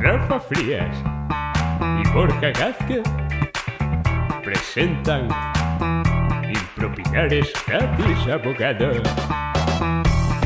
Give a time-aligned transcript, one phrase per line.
[0.00, 0.96] Rafa Frías
[2.04, 3.02] y Borja Gázquez
[4.42, 5.28] presentan
[6.48, 8.96] Impropinares gratis abogados.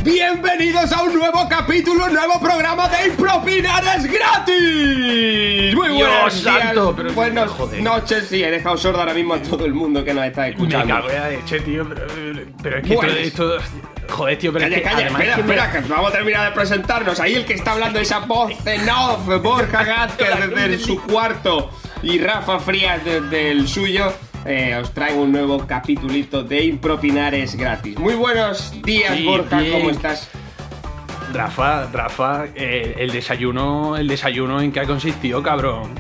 [0.03, 5.75] Bienvenidos a un nuevo capítulo, un nuevo programa de Impropinares gratis.
[5.75, 7.83] Muy días, santo, pero- buenas joder.
[7.83, 8.27] noches.
[8.29, 10.95] Sí, he dejado sordo ahora mismo a todo el mundo que nos está Me escuchando.
[10.95, 11.89] cago en la leche, tío.
[11.89, 12.03] Pero,
[12.63, 13.13] pero es que Bueno.
[13.15, 15.83] esto, esto- Joder, tío, pero Calla, es que calla, además espera, es que me- espera,
[15.83, 17.21] que vamos a terminar de presentarnos.
[17.21, 21.71] Ahí el que está hablando esa voz en off, Borja Gázquez desde su cuarto
[22.03, 24.13] y Rafa Frías desde el suyo.
[24.47, 27.99] eh, os traigo un nuevo capitulito de Impropinares gratis.
[27.99, 29.73] Muy buenos días, Sí, Borja, bien.
[29.73, 30.29] ¿cómo estás?
[31.33, 35.95] Rafa, Rafa, eh, el desayuno, el desayuno en qué ha consistido, cabrón.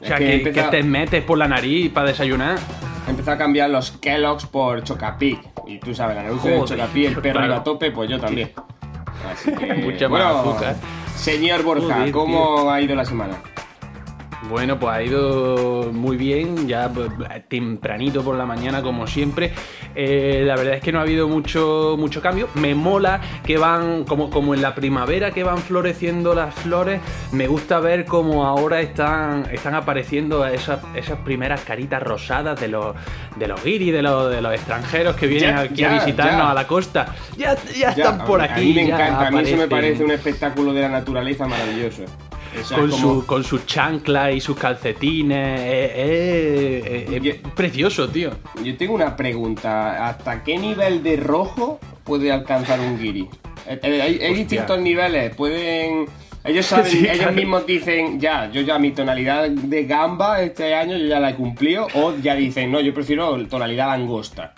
[0.00, 2.58] O sea, Es que que, he empezado- que te metes por la nariz para desayunar.
[3.06, 5.38] He empezado a cambiar los Kellogg's por Chocapic.
[5.72, 7.54] Y tú sabes, la anuncio de Joder, Chocapic, el perro claro.
[7.54, 8.52] a tope, pues yo también.
[9.32, 10.76] Así que, Mucha más azúcar.
[11.16, 13.38] Señor Borja, Joder, ¿cómo ha ido la semana?
[14.48, 17.10] Bueno, pues ha ido muy bien, ya pues,
[17.48, 19.52] tempranito por la mañana como siempre.
[19.94, 22.48] Eh, la verdad es que no ha habido mucho, mucho cambio.
[22.54, 27.46] Me mola que van, como, como en la primavera que van floreciendo las flores, me
[27.46, 32.96] gusta ver cómo ahora están, están apareciendo esas, esas primeras caritas rosadas de los,
[33.36, 36.42] de los guiris, de los, de los extranjeros que vienen Ya, aquí ya, a visitarnos
[36.46, 36.50] ya.
[36.50, 37.06] a la costa.
[37.36, 38.60] Ya, ya están por aquí.
[38.60, 42.02] A mí me encanta, a mí eso me parece un espectáculo de la naturaleza maravilloso.
[42.60, 45.60] O sea, Con, como- su, con sus chanclas y sus calcetines.
[45.60, 48.30] eh, eh, eh, eh, Yo- precioso, tío.
[48.62, 50.06] Yo tengo una pregunta.
[50.08, 53.28] ¿Hasta qué nivel de rojo puede alcanzar un guiri?
[53.66, 55.34] Eh, eh, Hay, distintos niveles.
[55.34, 56.06] Pueden.
[56.44, 57.32] Ellos saben, Sí, ellos claro.
[57.32, 61.34] mismos dicen, ya, yo ya mi tonalidad de gamba este año yo ya la he
[61.34, 61.86] cumplido.
[61.94, 64.52] O ya dicen, no, yo prefiero tonalidad langosta.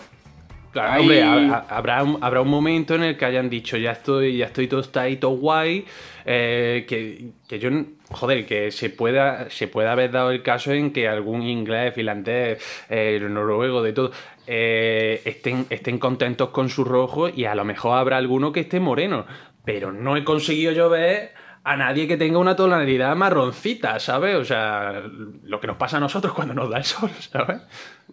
[0.71, 3.77] Claro, Ahí- hombre, ha- ha- habrá un, habrá un momento en el que hayan dicho,
[3.77, 5.85] ya estoy, ya estoy tostadito guay,
[6.25, 7.69] eh, que, que yo,
[8.09, 12.85] joder, que se pueda, se pueda haber dado el caso en que algún inglés, finlandés,
[12.89, 14.11] eh, noruego, de todo,
[14.47, 18.79] eh, estén, estén contentos con su rojo y a lo mejor habrá alguno que esté
[18.79, 19.25] moreno,
[19.63, 24.35] pero no he conseguido yo ver a nadie que tenga una tonalidad marroncita, ¿sabes?
[24.35, 25.03] O sea,
[25.43, 27.61] lo que nos pasa a nosotros cuando nos da el sol, ¿sabes?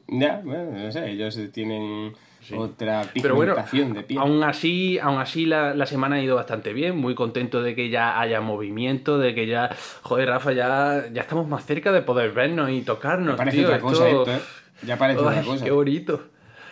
[0.08, 2.12] Ya, bueno, no sé, ellos tienen
[2.56, 4.20] otra Pero bueno, pigmentación de piel.
[4.20, 7.88] aún así, aún así la, la semana ha ido bastante bien, muy contento de que
[7.88, 9.70] ya haya movimiento, de que ya,
[10.02, 13.80] joder, Rafa, ya, ya estamos más cerca de poder vernos y tocarnos, parece tío, otra
[13.80, 14.40] cosa esto- ¿eh?
[14.84, 15.64] Ya parece otra cosa.
[15.64, 16.22] Qué bonito.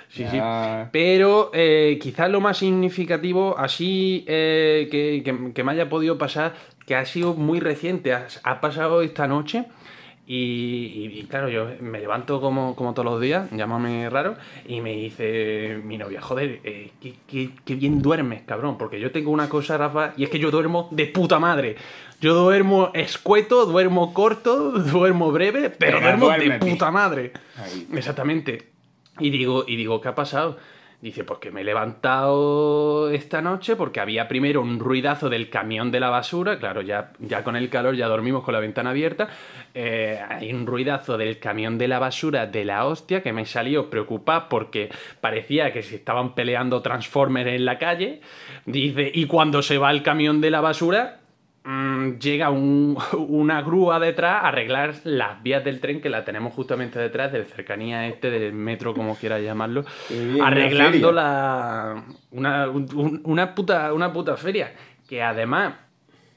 [0.09, 0.41] Sí, sí.
[0.91, 6.55] Pero eh, quizás lo más significativo, así eh, que, que- que me haya podido pasar,
[6.85, 9.67] que ha sido muy reciente, ha, ha pasado esta noche.
[10.33, 15.81] Y, claro, yo me levanto como, como todos los días, llámame raro, y me dice
[15.83, 19.77] mi novia, joder, eh, qué, qué- qué bien duermes, cabrón, porque yo tengo una cosa,
[19.77, 21.75] Rafa, y es que yo duermo de puta madre.
[22.21, 27.33] Yo duermo escueto, duermo corto, duermo breve, pero, duermo de puta madre.
[27.57, 27.89] Ahí.
[27.93, 28.69] Exactamente.
[29.19, 30.59] Y digo, y digo, ¿qué ha pasado?
[31.01, 35.91] Dice, pues que me he levantado esta noche porque había primero un ruidazo del camión
[35.91, 39.29] de la basura, claro, ya, ya con el calor ya dormimos con la ventana abierta,
[39.73, 43.89] eh, hay un ruidazo del camión de la basura de la hostia que me salió
[43.89, 44.91] preocupado porque
[45.23, 48.21] parecía que se estaban peleando Transformers en la calle,
[48.67, 51.21] dice, y cuando se va el camión de la basura,
[51.65, 52.97] mm, llega un-
[53.29, 57.45] una grúa detrás a arreglar las vías del tren que la tenemos justamente detrás del
[57.47, 64.13] cercanía este del metro como quieras llamarlo bien, arreglando la una, un- una puta una
[64.13, 64.73] puta feria.
[65.09, 65.75] Que además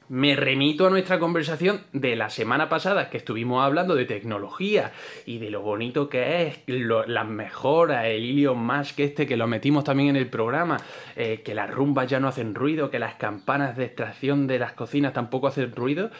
[0.08, 4.92] me remito a nuestra conversación de la semana pasada que estuvimos hablando de tecnología
[5.24, 9.46] y de lo bonito que es, lo- las mejoras, el Elon Musk este que lo
[9.46, 10.76] metimos también en el programa,
[11.16, 14.72] eh, que las rumbas ya no hacen ruido, que las campanas de extracción de las
[14.72, 16.10] cocinas tampoco hacen ruido.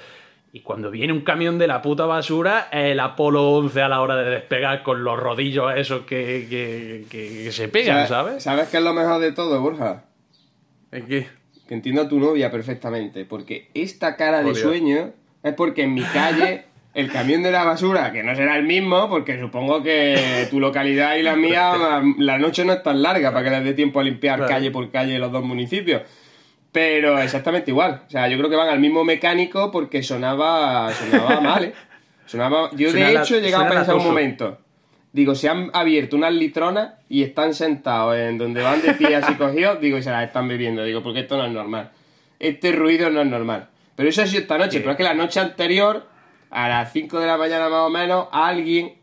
[0.52, 4.14] Y cuando viene un camión de la puta basura, el Apolo 11 a la hora
[4.16, 8.42] de despegar con los rodillos esos que, que- que- que se pegan, ¿sabes?
[8.44, 10.04] ¿Sabes qué es lo mejor de todo, Borja?
[10.92, 11.26] ¿En qué?
[11.68, 15.12] Que entiendo a tu novia perfectamente, porque esta cara de sueño
[15.42, 16.64] es porque en mi calle
[16.94, 21.16] el camión de la basura, que no será el mismo, porque supongo que tu localidad
[21.16, 21.72] y la mía,
[22.18, 24.52] la noche no es tan larga para que les dé tiempo a limpiar Claro.
[24.52, 26.02] calle por calle los dos municipios.
[26.70, 28.02] Pero exactamente igual.
[28.06, 31.72] O sea, yo creo que van al mismo mecánico porque sonaba, sonaba mal, ¿eh?
[32.26, 32.70] Sonaba...
[32.72, 34.58] Yo de Suena la- hecho he llegado a pensar un momento.
[35.14, 39.34] Digo, se han abierto unas litronas y están sentados en donde van de pie así
[39.38, 40.82] cogidos, digo, y se las están bebiendo.
[40.84, 41.92] Digo, porque esto no es normal.
[42.38, 43.68] Este ruido no es normal.
[43.94, 46.04] Pero eso ha sido esta noche, pero es que la noche anterior,
[46.50, 48.94] a las 5 de la mañana más o menos, alguien,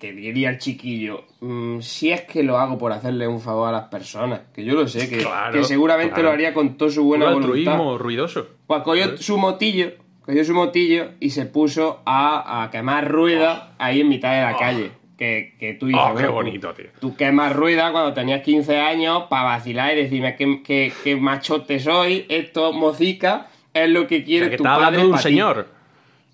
[0.00, 3.72] que diría el chiquillo, "Mm, si es que lo hago por hacerle un favor a
[3.72, 6.28] las personas, que yo lo sé, que, Claro, que seguramente claro.
[6.30, 7.78] lo haría con toda su buena Un voluntad.
[7.96, 8.48] ruidoso.
[8.66, 14.00] Pues cogió su motillo, cogió su motillo y se puso a, a quemar rueda ahí
[14.00, 14.90] en mitad de la calle.
[15.20, 16.86] Que, que tú dices, Oh, qué bueno, tú- bonito, tío.
[16.98, 21.78] Tú quemas rueda cuando tenías 15 años para vacilar y decirme que, que, que machote
[21.78, 25.12] soy, esto, mocica, es lo que O quiere sea, que tu está padre hablando de
[25.12, 25.68] un señor.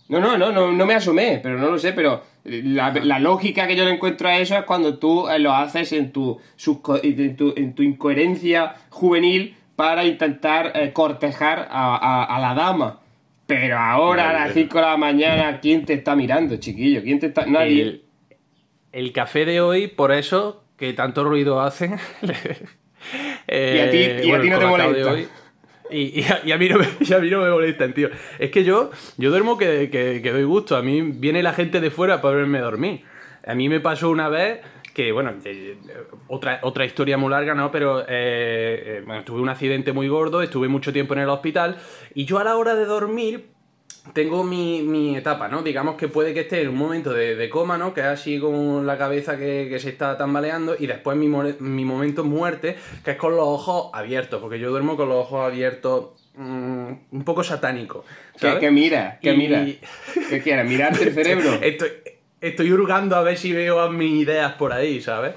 [0.08, 3.66] No, no, no, no, no me asomé, pero no lo sé, pero la, la lógica
[3.66, 6.38] que yo le encuentro a eso es cuando tú eh, lo haces en tu,
[7.02, 13.00] en tu, en tu incoherencia juvenil para intentar eh, cortejar a, a- a la dama.
[13.48, 17.02] Pero ahora a las pero- 5 de la mañana, ¿quién te está mirando, chiquillo?
[17.02, 17.44] ¿Quién te está...?
[17.46, 17.82] Nadie.
[17.82, 18.02] El,
[18.98, 21.90] el café de hoy, por eso, que tanto ruido hace.
[23.48, 25.12] Y a ti- y a ti no te molesta.
[25.90, 28.08] y, y a, y a mí no me, y a mí no me molestan, tío.
[28.38, 30.76] Es que yo, yo duermo que, que- que doy gusto.
[30.76, 33.02] A mí viene la gente de fuera para verme dormir.
[33.46, 34.60] A mí me pasó una vez
[34.92, 35.76] que, bueno, eh,
[36.26, 37.70] otra, otra historia muy larga, ¿no?
[37.70, 41.76] Pero eh, eh, bueno, tuve un accidente muy gordo, estuve mucho tiempo en el hospital
[42.14, 43.50] y yo a la hora de dormir
[44.12, 45.62] tengo mi, mi etapa, ¿no?
[45.62, 47.92] Digamos que puede que esté en un momento de, de coma, ¿no?
[47.94, 51.84] Que es así con la cabeza que, que se está tambaleando y después mi, mi
[51.84, 56.10] momento muerte, que es con los ojos abiertos, porque yo duermo con los ojos abiertos
[56.36, 58.04] mm, un poco satánico.
[58.34, 58.58] ¿Qué, ¿sabes?
[58.58, 59.18] qué mira?
[59.20, 59.64] ¿Qué Y- mira?
[60.30, 60.66] ¿Qué quieres?
[60.66, 61.52] ¿Mirarte el cerebro?
[61.60, 61.88] Estoy,
[62.40, 65.32] estoy hurgando a ver si veo mis ideas por ahí, ¿sabes?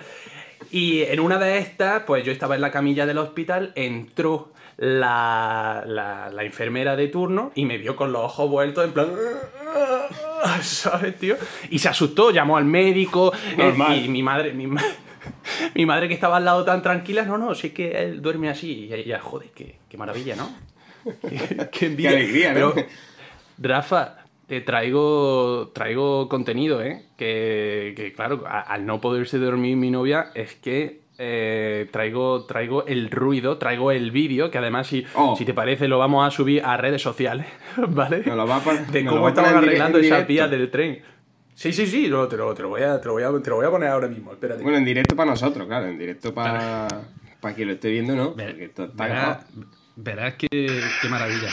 [0.71, 4.51] Y en una de estas, pues yo estaba en la camilla del hospital, entró
[4.81, 9.10] la, la, la enfermera de turno y me vio con los ojos vueltos en plan...
[10.62, 11.36] ¿Sabes, tío?
[11.70, 13.31] Y se asustó, llamó al médico.
[13.58, 13.74] eh,
[14.04, 14.54] y mi madre...
[14.54, 14.81] Mi, ma-
[15.76, 18.86] mi madre que estaba al lado tan tranquila, no, no, sí que él duerme así.
[18.86, 20.50] Y ella, joder, qué, qué maravilla, ¿no?
[21.22, 22.12] qué, qué envidia.
[22.12, 22.74] Qué alegría, ¿no?
[22.74, 22.88] Pero,
[23.58, 24.16] Rafa,
[24.48, 27.06] te traigo, traigo contenido, ¿eh?
[27.18, 32.86] Que, que, claro, a- al no poderse dormir mi novia, es que eh, traigo, traigo
[32.88, 35.36] el ruido, traigo el vídeo, que además, si, Oh.
[35.38, 37.45] si te parece, lo vamos a subir a redes sociales,
[37.77, 38.24] ¿vale?
[38.25, 40.25] Nos lo va a de cómo estaban arreglando directo.
[40.27, 41.01] vías del tren.
[41.54, 43.50] Sí, sí, sí, no, te, lo, te, lo voy a, te, lo voy a, te
[43.50, 44.63] lo voy a poner ahora mismo, espérate.
[44.63, 46.88] Bueno, en directo para nosotros, claro, en directo para
[47.42, 48.30] para quien lo esté viendo, ¿no?
[48.33, 49.39] Porque esto está grabado.
[49.98, 51.50] verás que, qué maravilla.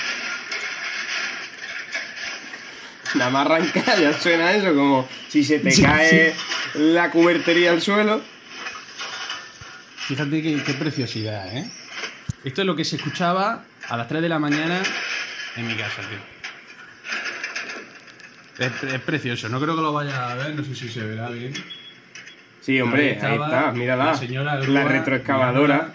[3.14, 6.34] Nada más arrancar ya suena eso, como si se te Sí, cae
[6.74, 8.20] la cubertería al suelo.
[10.06, 11.68] Fíjate qué, qué preciosidad, ¿eh?
[12.44, 14.80] Esto es lo que se escuchaba a las 3 de la mañana
[15.56, 16.18] en mi casa, tío.
[18.66, 21.28] Es, es precioso, no creo que lo vaya a ver, no sé si se verá
[21.28, 21.52] bien.
[22.60, 24.04] Sí, hombre, ahí, estaba está, mírala.
[24.06, 25.92] la señora La, grúa retroexcavadora.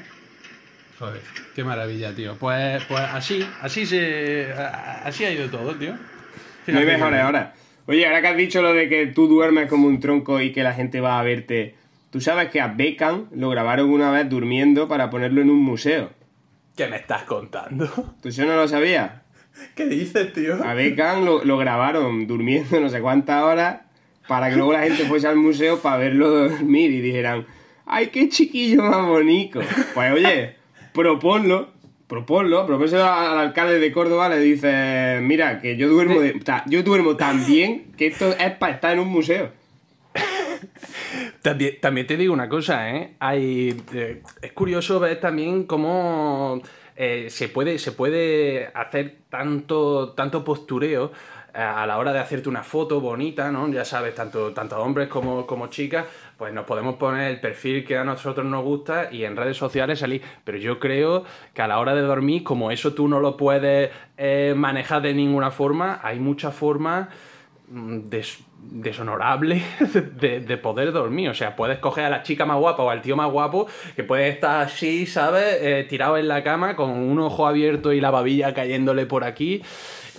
[0.99, 1.21] Joder,
[1.55, 2.35] qué maravilla, tío.
[2.37, 4.53] Pues, pues así, así se.
[4.53, 5.93] Así ha ido todo, tío.
[5.93, 5.99] No
[6.65, 7.53] Fíjate hay que- mejores ahora.
[7.87, 10.63] Oye, ahora que has dicho lo de que tú duermes como un tronco y que
[10.63, 11.75] la gente va a verte,
[12.11, 16.11] tú sabes que a Beckham lo grabaron una vez durmiendo para ponerlo en un museo.
[16.75, 17.87] ¿Qué me estás contando?
[18.21, 19.11] ¿Tú eso no lo sabías?
[19.75, 20.63] ¿Qué dices, tío?
[20.63, 23.81] A Beckham lo, lo grabaron durmiendo no sé cuántas horas
[24.27, 27.45] para que luego la gente fuese al museo para verlo dormir y dijeran,
[27.85, 29.59] ¡ay, qué chiquillo más bonito!
[29.93, 30.55] Pues oye,
[30.93, 31.69] proponlo,
[32.07, 37.15] proponlo, propónselo al alcalde de Córdoba, le dices, mira, que yo duermo, de, yo duermo
[37.15, 39.51] tan bien que esto es para estar en un museo.
[41.41, 43.15] También, también te digo una cosa, ¿eh?
[43.19, 46.61] Hay, eh, es curioso ver también cómo
[46.95, 51.11] eh, se, puede, se puede hacer tanto, tanto postureo
[51.55, 53.67] eh, a la hora de hacerte una foto bonita, ¿no?
[53.71, 56.05] Ya sabes, tanto, tanto hombres como, como chicas,
[56.37, 59.97] pues nos podemos poner el perfil que a nosotros nos gusta y en redes sociales
[59.97, 60.21] salir.
[60.43, 61.23] Pero yo creo
[61.55, 63.89] que a la hora de dormir, como eso tú no lo puedes
[64.55, 67.07] manejar de ninguna forma, hay muchas formas
[67.67, 69.61] mm, des- deshonorable
[70.19, 71.29] de, de poder dormir.
[71.29, 74.03] O sea, puedes coger a la chica más guapa o al tío más guapo que
[74.03, 75.57] puede estar así, ¿sabes?
[75.61, 79.61] Eh, tirado en la cama con un ojo abierto y la babilla cayéndole por aquí.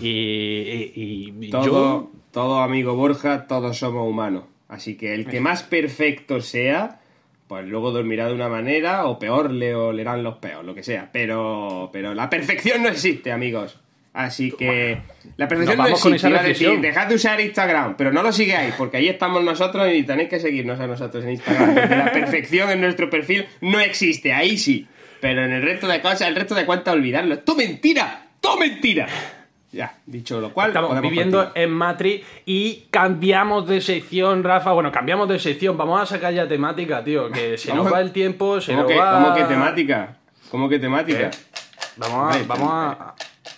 [0.00, 2.10] Y, y- y Todo, yo...
[2.32, 4.44] todo amigo Borja, todos somos humanos.
[4.68, 7.00] Así que el que más perfecto sea,
[7.46, 11.10] pues luego dormirá de una manera, o peor le olerán los peos, lo que sea.
[11.12, 13.78] Pero, pero la perfección no existe, amigos.
[14.14, 14.98] Así que
[15.38, 16.28] la perfección Nos no vamos con existe.
[16.28, 19.42] esa Iba a decir, dejad de usar Instagram, pero no lo sigáis, porque ahí estamos
[19.42, 21.74] nosotros y tenéis que seguirnos a nosotros en Instagram.
[21.74, 24.86] porque la perfección en nuestro perfil no existe, ahí sí.
[25.20, 27.38] Pero en el resto de cosas, el resto de cuentas, olvidarlo.
[27.38, 28.26] ¡Todo mentira!
[28.40, 29.06] ¡Todo mentira!
[29.70, 31.64] Ya, dicho lo cual, Estamos viviendo continuar.
[31.64, 34.72] en Matrix y cambiamos de sección, Rafa.
[34.72, 35.78] Bueno, cambiamos de sección.
[35.78, 37.30] Vamos a sacar ya temática, tío.
[37.30, 39.14] Que se nos va el tiempo, se ¿Cómo nos que, va...
[39.22, 40.16] cómo que temática?
[40.50, 41.30] ¿Cómo que temática?
[41.30, 41.38] ¿Qué?
[41.96, 42.42] Vamos a...
[42.46, 43.14] Vamos a...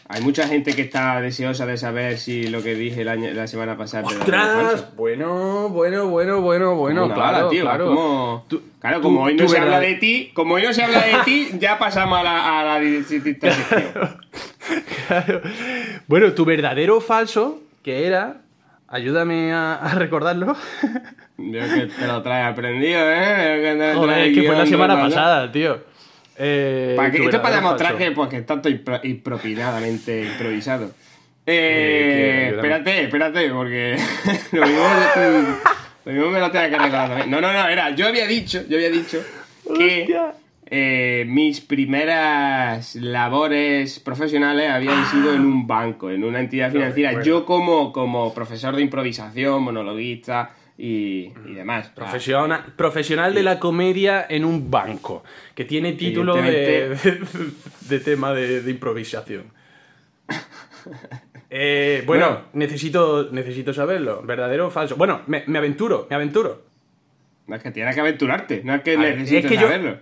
[0.07, 3.47] Hay mucha gente que está deseosa de saber si lo que dije el año- la
[3.47, 4.05] semana pasada.
[4.07, 4.95] ¡Ostras!
[4.97, 7.87] Bueno, bueno, bueno, bueno, bueno, una claro, bala, tío, claro.
[7.87, 10.83] como- Tú- claro, tú- como hoy no se habla de ti, como hoy no se
[10.83, 13.35] habla de ti, ya pasamos a la, a la sección.
[15.07, 15.41] Claro.
[16.07, 18.39] Bueno, tu verdadero o falso, que era,
[18.89, 20.55] ayúdame a, a recordarlo.
[21.37, 23.35] Veo que te lo traes aprendido, ¿eh?
[23.37, 25.79] Veo que te lo Joder, es que fue la semana pasada, tío.
[26.37, 27.99] Eh, Esto es para demostrar falso.
[28.05, 30.91] que, pues, que está todo impro- impropinadamente improvisado.
[31.47, 33.97] Eh, Eh, que- espérate, espérate, porque
[34.53, 34.83] lo mismo,
[36.07, 37.31] lo mismo me lo tengo que también.
[37.31, 39.23] No, no, no, era, yo había dicho, yo había dicho
[39.77, 40.17] que
[40.71, 47.23] eh, mis primeras labores profesionales habían sido en un banco, en una entidad financiera.
[47.23, 51.89] Yo como, como profesor de improvisación, monologuista y, y demás.
[51.95, 55.23] Profesional, profesional de la comedia en un banco,
[55.55, 56.97] que tiene título de,
[57.89, 59.45] de tema de, de improvisación.
[61.51, 62.45] Eh, bueno, Bueno.
[62.55, 64.97] necesito, necesito saberlo, verdadero o falso.
[64.97, 66.63] Bueno, me, me aventuro, me aventuro.
[67.47, 69.63] No es que tienes que aventurarte, no es que A ver, necesites es que yo-
[69.69, 69.99] saberlo.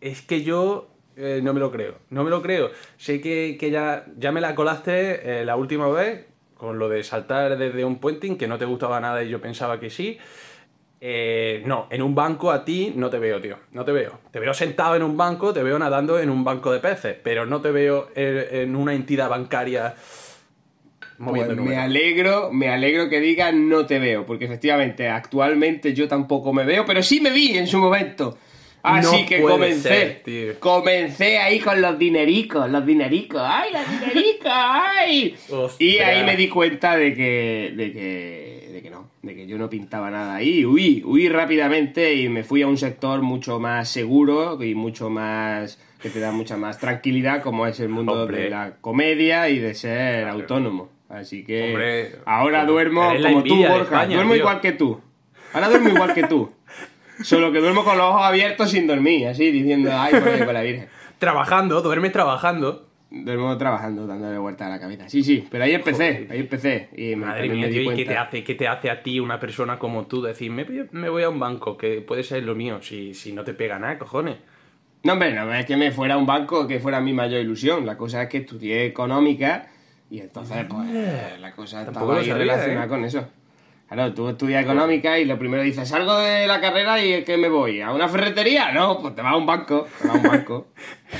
[0.00, 2.70] Es que yo eh, no me lo creo, no me lo creo.
[2.96, 6.26] Sé que, que ya, ya me la colaste eh, la última vez
[6.60, 9.80] con lo de saltar desde un puenting, que no te gustaba nada y yo pensaba
[9.80, 10.18] que sí.
[11.00, 13.56] Eh, no, en un banco a ti no te veo, tío.
[13.72, 14.18] No te veo.
[14.30, 17.46] Te veo sentado en un banco, te veo nadando en un banco de peces, pero
[17.46, 19.94] no te veo en, una entidad bancaria
[21.16, 26.08] moviendo Pues me alegro, me alegro que digas no te veo, porque efectivamente actualmente yo
[26.08, 28.36] tampoco me veo, pero sí me vi en su momento.
[28.82, 30.60] Así No que comencé, ser, tío.
[30.60, 35.36] comencé ahí con los dinericos, los dinericos, ay, los dinericos, ay.
[35.78, 39.58] Y ahí me di cuenta de que, de que, de que no, de que yo
[39.58, 40.64] no pintaba nada ahí.
[40.64, 45.78] Huí, huí rápidamente y me fui a un sector mucho más seguro y mucho más
[46.00, 48.44] que te da mucha más tranquilidad, como es el mundo Hombre.
[48.44, 50.88] de la comedia y de ser autónomo.
[51.10, 53.82] Así que Hombre, ahora duermo como tú, Borja.
[53.82, 54.40] España, duermo tío.
[54.40, 55.00] igual que tú.
[55.52, 56.50] Ahora duermo igual que tú.
[57.22, 60.54] Solo que duermo con los ojos abiertos sin dormir, así diciendo, ay, por ahí, por
[60.54, 60.88] la Virgen.
[61.18, 62.88] Trabajando, duermes trabajando.
[63.10, 65.08] Duermo trabajando, dándole vuelta a la cabeza.
[65.08, 66.32] Sí, sí, pero ahí empecé, Joder.
[66.32, 66.88] ahí empecé.
[66.96, 69.18] Y me, Madre mía, me tío, ¿y qué te, hace, qué te hace a ti
[69.18, 72.54] una persona como tú decir, me, me voy a un banco, que puede ser lo
[72.54, 74.36] mío, si, si no te pega nada, cojones?
[75.02, 77.86] No, hombre, no es que me fuera a un banco que fuera mi mayor ilusión.
[77.86, 79.66] La cosa es que estudié económica
[80.10, 82.88] y entonces, pues, la cosa estaba ahí relacionada ¿eh?
[82.88, 83.26] con eso.
[83.90, 87.48] Claro, tú estudias económica y lo primero dices, salgo de la carrera y ¿qué me
[87.48, 87.80] voy?
[87.80, 88.70] ¿A una ferretería?
[88.70, 89.88] No, pues te vas a un banco.
[90.00, 90.68] Te vas a un banco.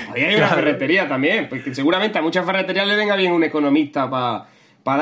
[0.06, 3.42] Podría ir a una ferretería también, porque seguramente a muchas ferreterías le venga bien un
[3.42, 4.46] economista para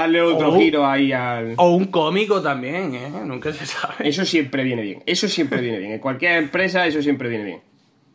[0.00, 1.54] darle otro giro ahí al...
[1.58, 3.10] O un cómico también, ¿eh?
[3.26, 4.08] Nunca se sabe.
[4.08, 5.92] Eso siempre viene bien, eso siempre viene bien.
[5.92, 7.60] En cualquier empresa eso siempre viene bien.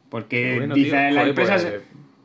[0.09, 1.81] Porque Bueno, dices, la empresa pues, se,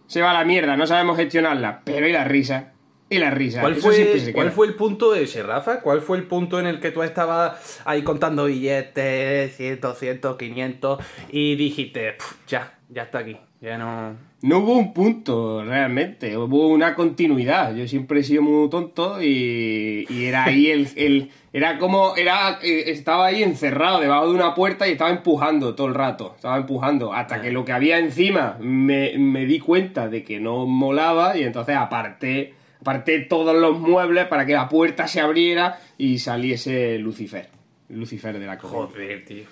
[0.06, 1.82] se va a la mierda, no sabemos gestionarla.
[1.84, 2.72] Pero y la risa,
[3.10, 3.60] y la risa.
[3.60, 5.80] ¿Cuál fue, ¿Cuál fue el punto ese, Rafa?
[5.80, 11.00] ¿Cuál fue el punto en el que tú estabas ahí contando billetes, 100, 200, 500
[11.30, 14.28] y dijiste, "Pf, ya, ya está aquí, ya no...
[14.40, 17.74] No hubo un punto realmente, hubo una continuidad.
[17.74, 22.14] Yo siempre he sido muy tonto y, y era ahí el, el- Era como.
[22.14, 26.34] Era, eh, estaba ahí encerrado debajo de una puerta y estaba empujando todo el rato.
[26.36, 27.12] Estaba empujando.
[27.12, 31.42] Hasta que lo que había encima me, me di cuenta de que no molaba y
[31.42, 37.48] entonces aparté, aparté todos los muebles para que la puerta se abriera y saliese Lucifer.
[37.88, 38.86] Lucifer de la comedia.
[38.86, 39.44] Joder, tío.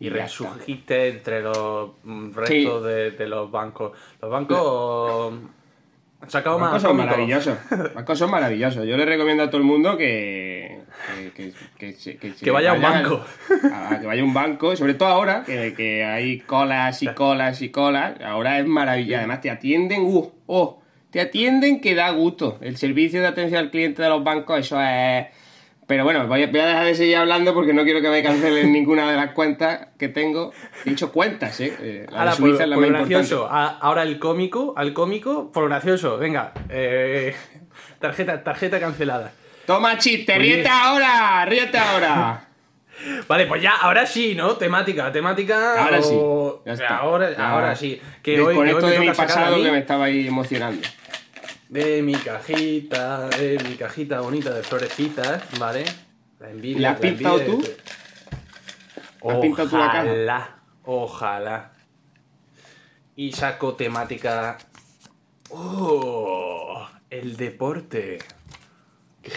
[0.00, 3.92] Y Y ya resurgiste entre los mm, restos de, de los bancos.
[4.20, 5.32] Los bancos
[6.20, 7.10] han sacado Los más bancos son cómicos.
[7.10, 7.58] maravillosos.
[7.70, 8.86] Los bancos son maravillosos.
[8.86, 10.80] Yo le recomiendo a todo el mundo que.
[11.78, 13.24] Que, vaya a un banco.
[13.72, 17.08] A, a que vaya a un banco, sobre todo ahora, que, que hay colas y
[17.08, 18.20] colas y colas.
[18.20, 19.18] Ahora es maravilloso.
[19.18, 20.02] Además, te atienden.
[20.02, 20.81] Uh, oh,
[21.12, 22.58] te atienden que da gusto.
[22.62, 25.26] El servicio de atención al cliente de los bancos, eso es.
[25.86, 29.10] Pero bueno, voy a, dejar de seguir hablando porque no quiero que me cancelen ninguna
[29.10, 30.52] de las cuentas que tengo.
[30.86, 31.76] He dicho cuentas, ¿eh?
[31.80, 33.14] Eh, La Ahora, por, Suiza es la por más importante.
[33.14, 33.48] gracioso.
[33.50, 36.16] Ahora el cómico, al cómico, por gracioso.
[36.16, 37.34] Venga, eh,
[37.98, 39.32] tarjeta, tarjeta cancelada.
[39.66, 42.48] Toma chiste, ríete ahora, ríete ahora.
[43.28, 44.56] Vale, pues ya, ahora sí, ¿no?
[44.56, 45.84] Temática, temática.
[45.84, 46.14] Ahora sí.
[46.16, 46.96] o- Ya está.
[46.98, 47.50] Ahora, Ya.
[47.50, 48.00] ahora sí.
[48.22, 50.80] Que hoy, que hoy me de mi pasado que me estaba ahí emocionando.
[51.72, 55.84] De mi cajita, de mi cajita bonita de florecitas, ¿vale?
[56.38, 56.80] La envidia.
[56.82, 57.62] ¿La has pintado tú?
[57.62, 57.76] de-
[59.24, 60.02] ¿La has pintado tú la caja?
[60.04, 61.72] Ojalá, ojalá.
[63.16, 64.58] Y saco temática.
[65.50, 66.86] ¡Oh!
[67.08, 68.18] El deporte.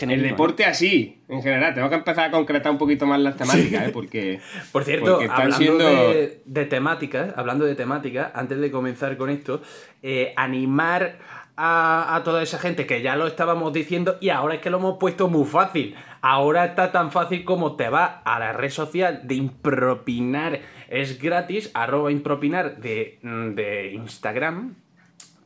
[0.01, 1.73] El deporte así, en general.
[1.75, 3.91] Tengo que empezar a concretar un poquito más las temáticas, ¿eh?
[3.93, 4.41] Porque.
[4.71, 9.15] Por cierto, porque están hablando siendo- de, de temáticas, hablando de temáticas, antes de comenzar
[9.15, 9.61] con esto,
[10.01, 11.19] eh, animar
[11.57, 14.97] a, toda esa gente que ya lo estábamos diciendo y ahora es que lo hemos
[14.97, 15.95] puesto muy fácil.
[16.21, 21.71] Ahora está tan fácil como te va a la red social de impropinar, es gratis,
[21.73, 24.75] arroba impropinar de, de Instagram,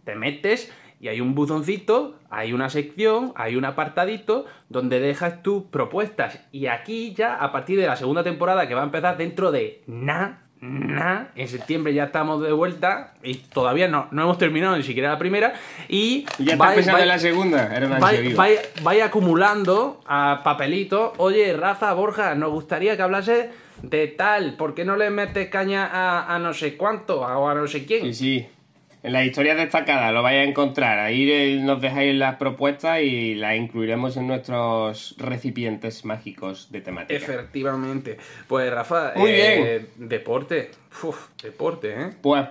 [0.03, 5.63] te metes y hay un buzoncito, hay una sección, hay un apartadito donde dejas tus
[5.63, 6.45] propuestas.
[6.51, 9.81] Y aquí ya, a partir de la segunda temporada que va a empezar dentro de
[9.87, 15.09] nada, en septiembre ya estamos de vuelta y todavía no, no hemos terminado ni siquiera
[15.09, 15.53] la primera.
[15.87, 17.73] Y Ya está vais- vais- la segunda.
[17.75, 18.43] Era una Vai, ansia viva.
[18.43, 21.13] vai- vai acumulando a papelitos.
[21.17, 23.49] Oye, Rafa, Borja, nos gustaría que hablase
[23.81, 24.55] de tal.
[24.57, 27.85] ¿Por qué no le metes caña a, a no sé cuánto o a no sé
[27.85, 28.03] quién?
[28.03, 28.47] Sí, sí.
[29.01, 30.99] En las historias destacadas lo vais a encontrar.
[30.99, 37.15] Ahí eh, nos dejáis las propuestas y las incluiremos en nuestros recipientes mágicos de temática.
[37.17, 38.17] Efectivamente.
[38.47, 40.71] Pues Rafa, Muy eh, deporte.
[41.03, 42.09] Uf, deporte, ¿eh?
[42.21, 42.45] Pues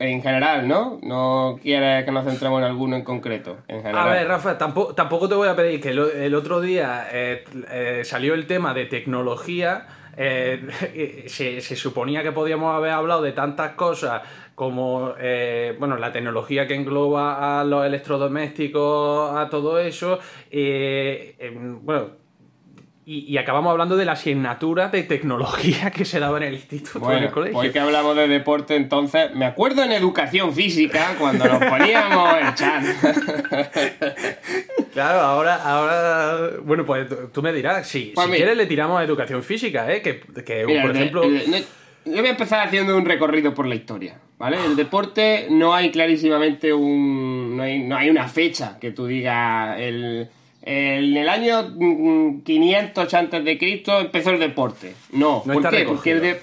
[0.00, 0.98] en general, ¿no?
[1.02, 3.58] No quieres que nos centremos en alguno en concreto.
[3.68, 4.08] En general.
[4.08, 7.44] A ver, Rafa, tampoco, tampoco te voy a pedir que el, el otro día eh,
[7.70, 9.86] eh, salió el tema de tecnología.
[10.16, 14.22] eh, se, se suponía que podíamos haber hablado de tantas cosas
[14.54, 20.18] como eh, bueno la tecnología que engloba a los electrodomésticos, a todo eso.
[20.50, 22.20] eh, em, bueno,
[23.04, 26.98] y, y acabamos hablando de la asignatura de tecnología que se daba en el instituto,
[27.10, 27.58] en el Bueno, colegio.
[27.58, 32.54] hoy que hablamos de deporte, entonces, me acuerdo en educación física cuando nos poníamos el
[32.54, 32.84] chat.
[34.92, 38.40] Claro, ahora, ahora, bueno, pues tú- me dirás, sí, Pues si mira.
[38.44, 40.02] quieres le tiramos a educación física, ¿eh?
[40.02, 41.64] Que, que, Mira, por de- ejemplo, de-
[42.04, 44.56] yo voy a empezar haciendo un recorrido por la historia, ¿vale?
[44.64, 47.56] El deporte no hay clarísimamente un...
[47.56, 49.78] no hay, no hay una fecha que tú digas...
[49.78, 50.28] El, el-
[50.64, 54.94] en el año mm, 500 antes de Cristo empezó el deporte.
[55.12, 55.78] No, No ¿por qué?
[55.78, 55.94] recogido.
[55.96, 56.40] Porque el, de-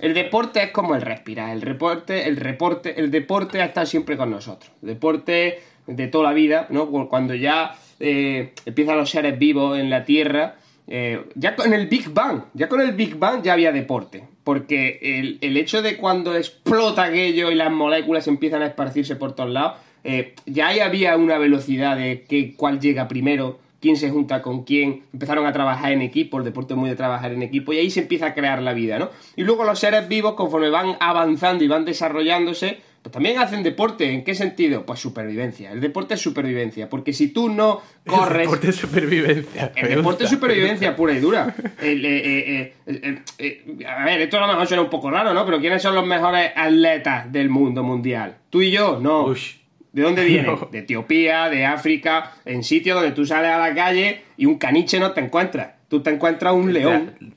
[0.00, 1.48] el deporte es como el respirar.
[1.50, 4.70] El reporte, el reporte, el deporte ha estado siempre con nosotros.
[4.82, 6.88] El deporte de toda la vida, ¿no?
[7.08, 10.56] Cuando ya eh, empiezan los seres vivos en la Tierra,
[10.86, 14.24] eh, ya con el Big Bang, ya con el Big Bang ya había deporte.
[14.44, 19.34] Porque el, el hecho de cuando explota aquello y las moléculas empiezan a esparcirse por
[19.34, 24.10] todos lados, eh, ya ahí había una velocidad de que, cuál llega primero, quién se
[24.10, 27.42] junta con quién, empezaron a trabajar en equipo, el deporte es muy de trabajar en
[27.42, 29.10] equipo, y ahí se empieza a crear la vida, ¿no?
[29.34, 34.10] Y luego los seres vivos, conforme van avanzando y van desarrollándose, pues también hacen deporte.
[34.10, 34.86] ¿En qué sentido?
[34.86, 35.70] Pues supervivencia.
[35.70, 38.44] El deporte es supervivencia, porque si tú no corres...
[38.44, 39.72] deporte de supervivencia.
[39.76, 41.54] El deporte es supervivencia pura y dura.
[41.82, 45.44] El, eh, eh, eh, a ver, esto a lo mejor suena un poco raro, ¿no?
[45.44, 48.38] Pero ¿quiénes son los mejores atletas del mundo mundial?
[48.48, 48.98] ¿Tú y yo?
[48.98, 49.26] No.
[49.26, 49.56] Ush.
[49.92, 50.46] ¿De dónde vienen?
[50.46, 50.68] No.
[50.72, 54.98] De Etiopía, de África, en sitios donde tú sales a la calle y un caniche
[54.98, 55.74] no te encuentras.
[55.88, 57.34] Tú te encuentras un león.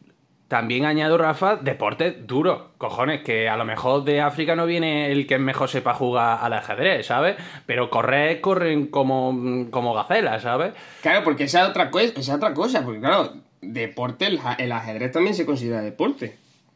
[0.47, 2.66] También añado, Rafa, deporte duro.
[2.77, 6.53] Cojones, que a lo mejor de África no viene el que mejor sepa jugar al
[6.53, 7.35] ajedrez, ¿sabes?
[7.65, 10.73] Pero correr, corren como, como gacelas, ¿sabes?
[11.01, 12.83] Claro, porque esa es otra, cosa, esa es otra cosa.
[12.85, 16.35] Porque claro, deporte, el, el ajedrez también se considera deporte.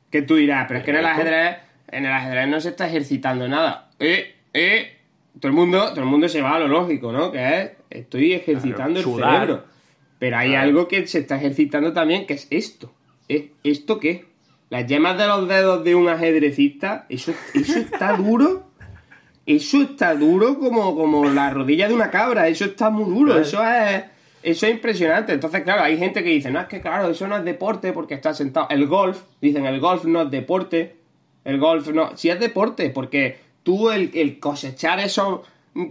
[0.09, 1.57] Que tú dirás, pero es que en el ajedrez,
[1.91, 3.89] en el ajedrez no se está ejercitando nada.
[3.99, 4.97] Eh, eh,
[5.39, 7.31] todo el mundo, todo el mundo se va a lo lógico, ¿no?
[7.31, 9.33] Que es, estoy ejercitando el sudar.
[9.41, 9.65] cerebro.
[10.19, 10.63] Pero hay Claro.
[10.67, 12.91] algo que se está ejercitando también, que es esto.
[13.27, 14.25] ¿Es ¿Esto qué?
[14.71, 18.63] Las yemas de los dedos de un ajedrecista, eso, eso está duro.
[19.45, 23.61] Eso está duro como, como la rodilla de una cabra, eso está muy duro, eso
[23.67, 24.05] es,
[24.41, 25.33] eso es impresionante.
[25.33, 28.13] Entonces, claro, hay gente que dice, no, es que claro, eso no es deporte porque
[28.13, 28.67] está sentado.
[28.69, 30.95] El golf, dicen, el golf no es deporte,
[31.43, 35.43] el golf no, sí es deporte, porque tú el, el cosechar eso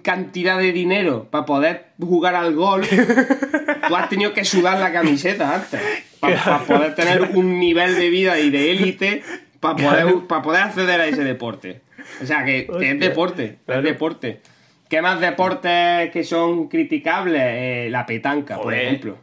[0.02, 2.90] cantidad de dinero para poder jugar al golf,
[3.88, 5.80] tú has tenido que sudar la camiseta antes,
[6.20, 9.22] para poder tener un nivel de vida y de élite,
[9.58, 11.80] para poder, pa poder acceder a ese deporte.
[12.22, 14.40] O sea, que, es deporte, es deporte.
[14.88, 17.42] ¿Qué más deportes que son criticables?
[17.44, 19.16] Eh, la petanca, por ejemplo.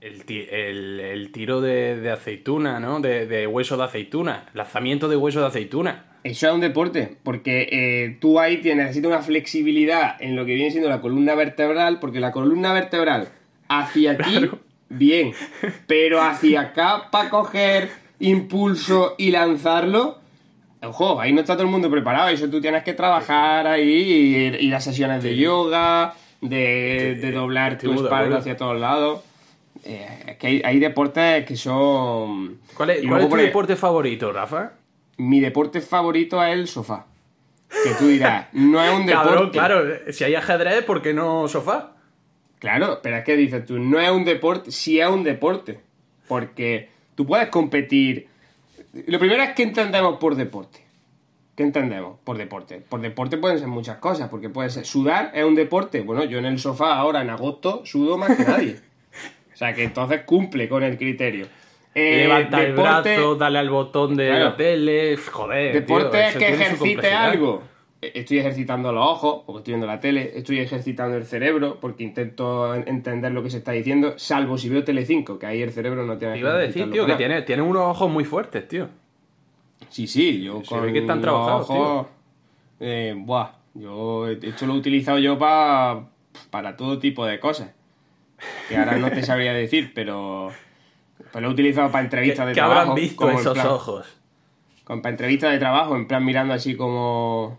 [0.00, 3.00] El, ti- el- el tiro de, de aceituna, ¿no?
[3.00, 4.46] De, de hueso de aceituna.
[4.54, 6.04] Lanzamiento de hueso de aceituna.
[6.24, 10.54] Eso es un deporte, porque eh, tú ahí tienes, necesitas una flexibilidad en lo que
[10.54, 13.28] viene siendo la columna vertebral, porque la columna vertebral
[13.68, 14.58] hacia aquí, Claro.
[14.90, 15.32] bien,
[15.86, 20.18] pero hacia acá para coger impulso y lanzarlo,
[20.82, 24.66] ojo, ahí no está todo el mundo preparado, eso tú tienes que trabajar ahí, y,
[24.66, 29.20] y las sesiones de yoga, de, de doblar tu espalda hacia todos lados.
[29.84, 32.60] Eh, es que hay, hay deportes que son...
[32.74, 34.72] ¿Cuál es, cuál es tu deporte favorito, Rafa?
[35.20, 37.06] mi deporte favorito es el sofá.
[37.84, 39.28] Que tú dirás, no es un deporte.
[39.28, 39.84] Cabrón, claro.
[40.10, 41.92] Si hay ajedrez, ¿por qué no sofá?
[42.58, 45.80] Claro, pero es que dices tú, no es un deporte, sí es un deporte.
[46.26, 48.28] Porque tú puedes competir.
[49.06, 50.84] Lo primero es que entendemos por deporte.
[51.54, 52.82] ¿Qué entendemos por deporte?
[52.86, 56.00] Por deporte pueden ser muchas cosas, porque puede ser sudar es un deporte.
[56.00, 58.80] Bueno, yo en el sofá ahora en agosto sudo más que nadie.
[59.60, 61.44] O sea que entonces cumple con el criterio.
[61.94, 64.44] Eh, Levanta el brazo, dale al botón de Claro.
[64.46, 65.18] la tele.
[65.18, 65.74] Joder.
[65.74, 67.62] Deporte tío, que ejercite algo.
[68.00, 72.74] estoy ejercitando los ojos, porque estoy viendo la tele, estoy ejercitando el cerebro, porque intento
[72.74, 76.06] en- entender lo que se está diciendo, salvo si veo Telecinco, que ahí el cerebro
[76.06, 78.66] no tiene Te iba a decir, tío, que para tiene, tiene unos ojos muy fuertes,
[78.66, 78.88] tío.
[79.90, 82.06] Sí, sí, yo Se con ve que están los trabajados, ojos,
[82.80, 86.08] eh, buah, yo esto lo he utilizado yo pa-
[86.50, 87.74] para todo tipo de cosas.
[88.68, 90.52] Que ahora no te sabría decir, pero
[91.32, 92.80] pues lo he utilizado para ¿Qué, entrevistas de qué trabajo.
[92.80, 94.16] habrán visto como esos plan- ojos?
[94.84, 97.58] con- para entrevistas de trabajo, en plan mirando así como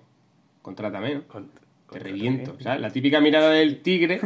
[0.61, 1.21] contrátame, ¿no?
[1.27, 1.49] Con-
[1.91, 2.79] Te reviento, ¿sabes?
[2.81, 4.19] La típica mirada del tigre,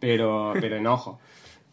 [0.00, 1.20] pero, pero en ojo.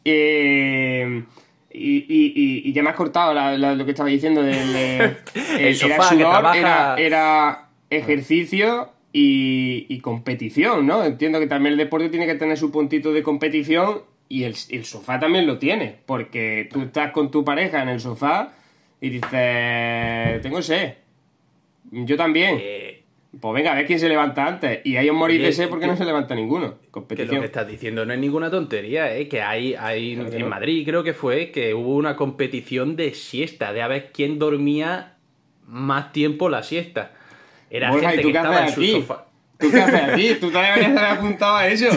[0.04, 1.23] Eh,
[1.71, 4.71] y, y, y- y ya me has cortado la- la- lo que estaba diciendo del...
[4.73, 5.17] de-
[5.60, 11.06] El era sofá que sudor, trabaja- era, era ejercicio y, y competición, ¿no?
[11.06, 14.84] Entiendo que también el deporte tiene que tener su puntito de competición y el, el
[14.84, 18.54] sofá también lo tiene, porque tú estás con tu pareja en el sofá
[18.99, 20.95] y dices, tengo sed.
[21.91, 22.58] Yo también.
[22.60, 23.01] Eh,
[23.39, 24.80] Pues venga, a ver quién se levanta antes.
[24.86, 26.75] Y ahí os morís de sed porque que- no se levanta ninguno.
[26.80, 27.39] que lo Competición.
[27.41, 29.28] que estás diciendo no es ninguna tontería, ¿eh?
[29.28, 30.49] Que hay, hay Claro que en no.
[30.49, 35.15] Madrid creo que fue que hubo una competición de siesta, de a ver quién dormía
[35.67, 37.12] más tiempo la siesta.
[37.76, 38.92] Era Borja, gente ¿y tú que qué estaba en haces su aquí?
[38.92, 39.26] sofá.
[39.58, 40.36] ¿Tú qué haces aquí?
[40.36, 41.88] Tú te deberías haber apuntado a eso.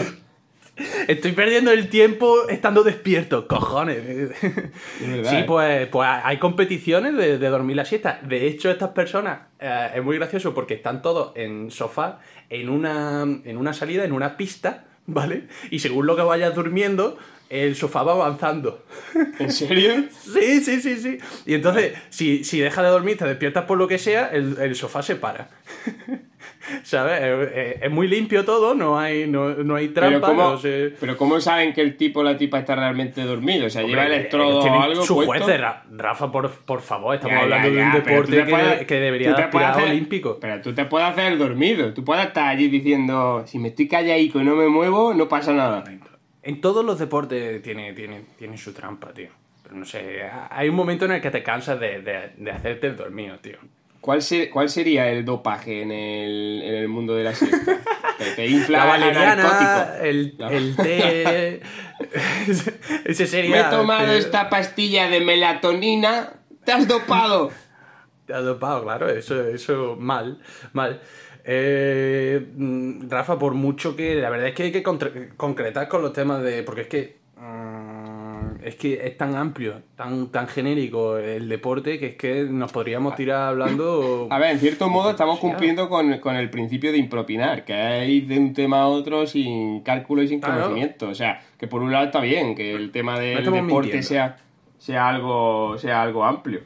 [1.07, 4.05] Estoy perdiendo el tiempo estando despierto, cojones.
[4.05, 5.43] verdad, sí, ¿eh?
[5.45, 8.19] pues, pues hay competiciones de, de dormir la siesta.
[8.23, 13.21] De hecho, estas personas eh, es muy gracioso porque están todos en sofá, en una,
[13.21, 15.47] en una salida, en una pista, ¿vale?
[15.69, 17.17] Y según lo que vayas durmiendo,
[17.49, 18.83] el sofá va avanzando.
[19.39, 20.03] ¿En serio?
[20.21, 21.17] Sí, sí, sí, sí.
[21.45, 24.75] Y entonces, si, si dejas de dormir, te despiertas por lo que sea, el, el
[24.75, 25.49] sofá se para.
[26.83, 27.81] ¿Sabes?
[27.81, 30.93] Es, muy limpio todo, no hay, no, no hay Pero trampa, ¿cómo, no sé...
[30.99, 33.65] pero ¿cómo saben que el tipo o la tipa está realmente dormido?
[33.65, 37.33] O sea, lleva Hombre, electrodo o algo su juez, Ra- Rafa, por, por favor, estamos
[37.35, 40.37] Ya, ya, hablando de un pero deporte te que, puedes- que debería a hacer- olímpico.
[40.39, 41.93] Pero tú te puedes hacer el dormido.
[41.93, 45.53] Tú puedes estar allí diciendo, si me estoy calladico y no me muevo, no pasa
[45.53, 45.83] nada.
[46.43, 49.29] En todos los deportes tiene, tiene, tiene su trampa, tío.
[49.63, 52.87] Pero no sé, hay un momento en el que te cansas de, de, de hacerte
[52.87, 53.57] el dormido, tío.
[54.01, 57.77] ¿Cuál, se- ¿Cuál sería el dopaje en el, en el mundo de la siesta?
[58.17, 60.03] Te, te infla La valeriana, narcótico.
[60.05, 61.61] el, La- el té...
[63.05, 63.51] Ese sería...
[63.51, 66.33] Me he tomado te- esta pastilla de melatonina.
[66.63, 67.51] ¡Te has dopado!
[68.25, 70.39] Te has dopado, claro, eso, eso mal,
[70.73, 71.01] mal.
[71.51, 76.13] Eh, mm, Rafa, por mucho que la verdad es que hay que concretar con los
[76.13, 76.61] temas de.
[76.61, 77.15] Porque es que.
[77.37, 82.71] mm, es que es tan amplio, tan, tan genérico el deporte que es que nos
[82.71, 84.27] podríamos tirar hablando.
[84.29, 88.09] A ver, en cierto modo estamos cumpliendo con, con el principio de impropinar, que es
[88.09, 90.61] ir de un tema a otro sin cálculo y sin Claro.
[90.63, 91.07] conocimiento.
[91.09, 94.03] O sea, que por un lado está bien que el tema del deporte mintiendo.
[94.07, 94.37] sea,
[94.77, 96.59] sea, algo, sea algo amplio.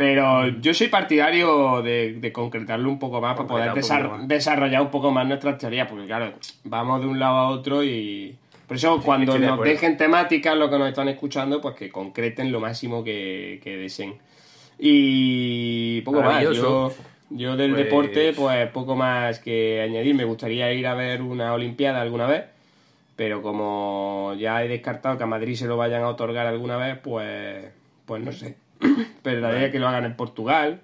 [0.00, 4.26] Pero yo soy partidario de, de concretarlo un poco más para poder más.
[4.26, 6.32] desarrollar un poco más nuestras teorías, porque claro,
[6.64, 8.34] vamos de un lado a otro y...
[8.66, 12.50] Por eso cuando de nos dejen temáticas, lo que nos están escuchando, pues que concreten
[12.50, 14.14] lo máximo que, que deseen.
[14.78, 16.44] Y poco más.
[16.44, 16.94] Yo,
[17.28, 20.14] yo del Pues- deporte, pues poco más que añadir.
[20.14, 22.44] Me gustaría ir a ver una Olimpiada alguna vez,
[23.16, 26.96] pero como ya he descartado que a Madrid se lo vayan a otorgar alguna vez,
[27.02, 27.66] pues,
[28.06, 28.56] pues no sé.
[29.22, 30.80] Pero la idea es que lo hagan en Portugal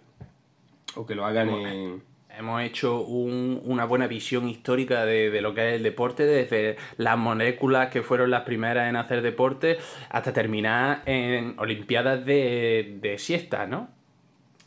[0.95, 2.03] o que lo hagan en...
[2.39, 6.77] Hemos hecho un- una buena visión histórica de, de lo que es el deporte, desde
[6.99, 9.79] las moléculas que fueron las primeras en hacer deporte
[10.11, 13.89] hasta terminar en Olimpiadas de, de siesta, ¿no?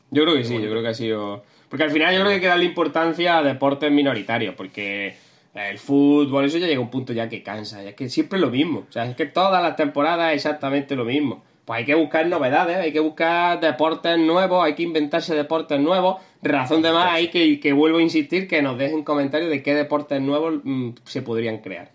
[0.10, 1.44] Yo creo que sí, yo creo que ha sido...
[1.70, 5.16] Porque al final yo creo que hay que darle importancia a deportes minoritarios, porque
[5.54, 8.38] el fútbol, eso ya llega a un punto ya que cansa, ya es que siempre
[8.40, 8.86] es lo mismo.
[8.90, 11.44] O sea, es que todas las temporadas es exactamente lo mismo.
[11.70, 16.20] Pues hay que buscar novedades, hay que buscar deportes nuevos, hay que inventarse deportes nuevos.
[16.42, 19.76] Razón de más hay que, que vuelvo a insistir que nos dejen comentarios de qué
[19.76, 21.92] deportes nuevos mm, se podrían crear.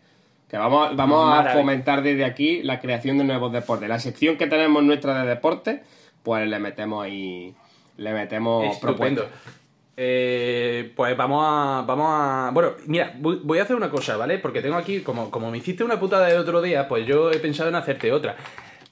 [0.48, 3.88] Que vamos, vamos a fomentar desde aquí la creación de nuevos deportes.
[3.88, 5.80] La sección que tenemos nuestra de deportes,
[6.22, 7.52] pues le metemos ahí,
[7.96, 9.22] le metemos Estupendo.
[9.22, 9.54] propuestas.
[9.96, 12.50] Eh, pues vamos a, vamos a...
[12.54, 14.38] Bueno, mira, voy, voy a hacer una cosa, ¿vale?
[14.38, 17.40] Porque tengo aquí, como, como me hiciste una putada el otro día, pues yo he
[17.40, 18.36] pensado en hacerte otra.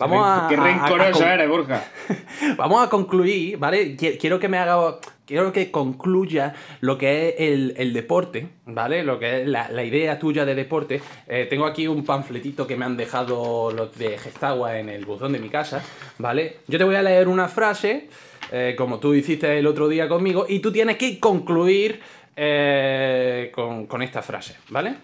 [0.03, 0.47] Vamos a...
[0.49, 1.85] Qué rencoroso eres, Borja.
[2.57, 3.97] Vamos a concluir, ¿vale?
[3.97, 4.97] Qui- Quiero que me haga.
[5.25, 9.03] Quiero que concluya lo que es el, el deporte, ¿vale?
[9.05, 11.01] Lo que es la, la idea tuya de deporte.
[11.29, 15.33] Eh, tengo aquí un panfletito que me han dejado los de Gestagua en el buzón
[15.33, 15.83] de mi casa,
[16.19, 16.59] ¿vale?
[16.69, 18.09] Yo te voy a leer una frase,
[18.51, 22.01] eh, como tú hiciste el otro día conmigo, y tú tienes que concluir
[22.37, 24.97] eh, con, con esta frase, ¿vale?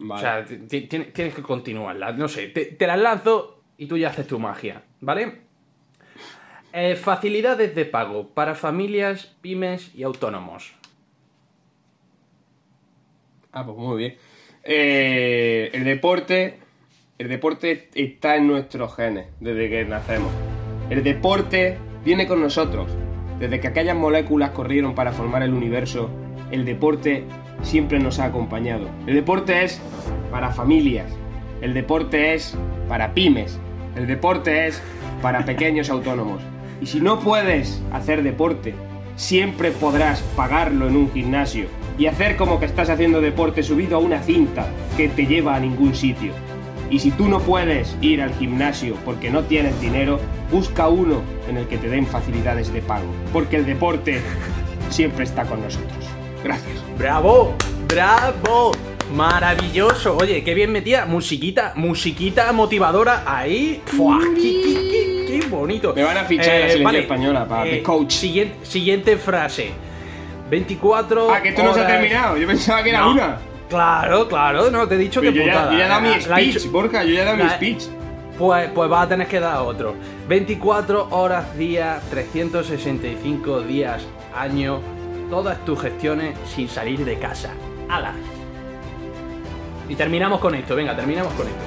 [0.00, 0.18] Vale.
[0.18, 2.12] O sea, ti- ti- tienes tienes que continuarla.
[2.12, 5.42] No sé, te, te las lanzo y tú ya haces tu magia, ¿vale?
[6.72, 10.72] Eh, facilidades de pago para familias, pymes y autónomos.
[13.52, 14.16] Ah, pues muy bien.
[14.64, 16.58] Eh, el deporte.
[17.18, 20.32] El deporte está en nuestros genes desde que nacemos.
[20.90, 22.90] El deporte viene con nosotros.
[23.38, 26.10] Desde que aquellas moléculas corrieron para formar el universo,
[26.50, 27.24] el deporte
[27.62, 28.88] siempre nos ha acompañado.
[29.06, 29.80] El deporte es
[30.30, 31.12] para familias.
[31.60, 32.56] El deporte es
[32.88, 33.58] para pymes.
[33.96, 34.82] El deporte es
[35.20, 36.42] para pequeños autónomos.
[36.80, 38.74] Y si no puedes hacer deporte,
[39.16, 41.66] siempre podrás pagarlo en un gimnasio
[41.98, 44.66] y hacer como que estás haciendo deporte subido a una cinta
[44.96, 46.32] que te lleva a ningún sitio.
[46.90, 51.56] Y si tú no puedes ir al gimnasio porque no tienes dinero, busca uno en
[51.56, 53.06] el que te den facilidades de pago.
[53.32, 54.20] Porque el deporte
[54.90, 56.04] siempre está con nosotros.
[56.44, 56.82] Gracias.
[56.98, 57.54] ¡Bravo!
[57.88, 58.72] ¡Bravo!
[59.14, 60.16] Maravilloso.
[60.16, 61.04] Oye, qué bien metida.
[61.06, 63.82] Musiquita, musiquita motivadora ahí.
[63.86, 64.18] ¡Fua!
[64.34, 65.92] ¡Qué, qué, qué- qué bonito!
[65.94, 68.12] Me van a fichar en la selección española para de coach.
[68.12, 69.70] Siguiente, siguiente frase.
[70.50, 72.36] 24 Ah, que esto no se ha horas- terminado.
[72.36, 73.12] Yo pensaba que era No.
[73.12, 73.38] una.
[73.68, 75.72] Claro, claro, no, te he dicho Pero que yo, ya, putada.
[75.72, 77.04] yo ya he dado mi speech, hecho- Borja.
[77.04, 77.82] Yo ya he dado mi speech.
[78.38, 79.94] Pues, pues vas a tener que dar otro.
[80.28, 84.02] 24 horas día, 365 días
[84.36, 84.80] año,
[85.30, 87.50] todas tus gestiones sin salir de casa.
[87.88, 88.12] ¡Hala!
[89.92, 91.60] Y terminamos con esto, venga, terminamos con esto.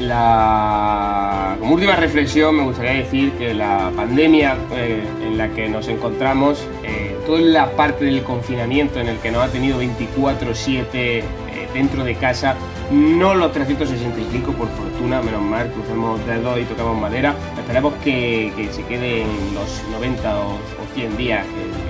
[0.00, 1.54] La...
[1.60, 6.66] Como última reflexión me gustaría decir que la pandemia eh, en la que nos encontramos,
[6.82, 11.24] eh, toda la parte del confinamiento en el que nos ha tenido 24/7 eh,
[11.72, 12.56] dentro de casa,
[12.90, 18.72] no los 365 por fortuna, menos mal, crucemos dedos y tocamos madera, esperemos que, que
[18.72, 21.86] se queden los 90 o, o 100 días que, que-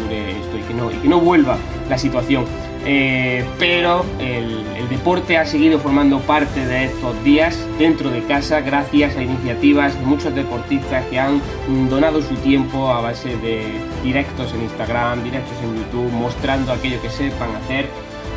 [0.00, 1.58] que dure esto y que no, y que no vuelva
[1.90, 2.46] la situación.
[2.86, 8.60] Eh, pero el, el deporte ha seguido formando parte de estos días dentro de casa
[8.60, 11.42] gracias a iniciativas de muchos deportistas que han
[11.90, 13.66] donado su tiempo a base de
[14.02, 17.84] directos en Instagram, directos en YouTube, mostrando aquello que sepan hacer,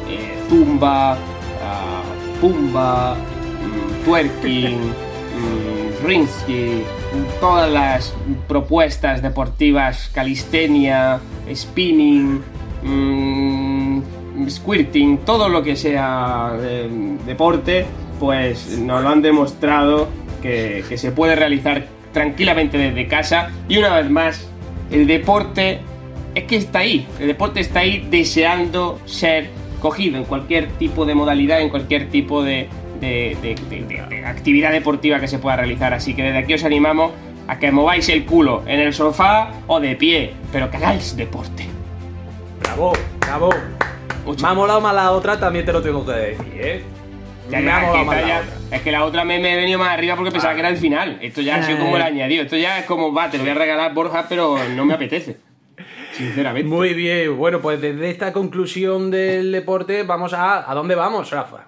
[0.10, 2.04] eh, zumba, ah,
[2.42, 6.84] pumba, mm, twerking, mm, rinsky,
[7.40, 8.14] todas las
[8.50, 11.22] propuestas deportivas, calistenia,
[11.54, 12.42] spinning,
[12.84, 13.73] mm,
[14.48, 16.90] squirting, todo lo que sea eh,
[17.26, 17.86] deporte,
[18.20, 20.08] pues nos lo han demostrado
[20.42, 24.48] que, que se puede realizar tranquilamente desde casa y una vez más,
[24.92, 25.80] el deporte
[26.36, 31.16] es que está ahí, el deporte está ahí deseando ser cogido en cualquier tipo de
[31.16, 32.68] modalidad, en cualquier tipo de,
[33.02, 35.94] de- de- de- de- de actividad deportiva que se pueda realizar.
[35.94, 37.12] Así que desde aquí os animamos
[37.48, 41.66] a que mováis el culo en el sofá o de pie, pero que hagáis deporte.
[42.62, 42.94] ¡Bravo!
[43.20, 43.50] ¡Bravo!
[44.26, 44.44] Mucho.
[44.46, 46.84] Me ha molado más la otra, también te lo tengo que decir, ¿eh?
[47.50, 48.78] Ya, me ya, ha molado más esta la ya- otra.
[48.78, 50.78] es que la otra me, me he venido más arriba porque pensaba que era el
[50.78, 51.18] final.
[51.22, 52.44] Esto ya ha sido como el añadido.
[52.44, 55.38] Esto ya es como, va, te lo voy a regalar, Borja, pero no me apetece.
[56.14, 56.68] Sinceramente.
[56.70, 60.70] Muy bien, bueno, pues desde esta conclusión del deporte, vamos a.
[60.70, 61.68] ¿A dónde vamos, Rafa?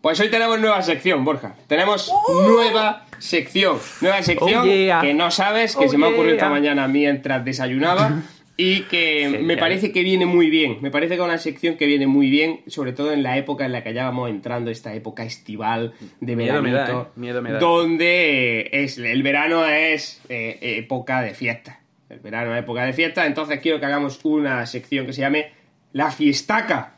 [0.00, 1.54] Pues hoy tenemos nueva sección, Borja.
[1.66, 3.78] Tenemos nueva sección.
[4.00, 5.00] Nueva sección Oh, yeah.
[5.00, 6.54] que no sabes, que Oh, se me ha ocurrido esta yeah.
[6.54, 8.12] mañana mientras desayunaba.
[8.60, 9.58] Y que me Genial.
[9.60, 10.78] parece que viene muy bien.
[10.80, 13.64] Me parece que es una sección que viene muy bien, sobre todo en la época
[13.64, 17.20] en la que ya vamos entrando, esta época estival de Miedo me da, veranito, ¿eh?
[17.20, 17.60] Miedo me da.
[17.60, 21.78] donde eh, es, el verano es eh, época de fiesta.
[22.08, 25.52] El verano es época de fiesta, entonces quiero que hagamos una sección que se llame
[25.92, 26.96] La Fiestaca.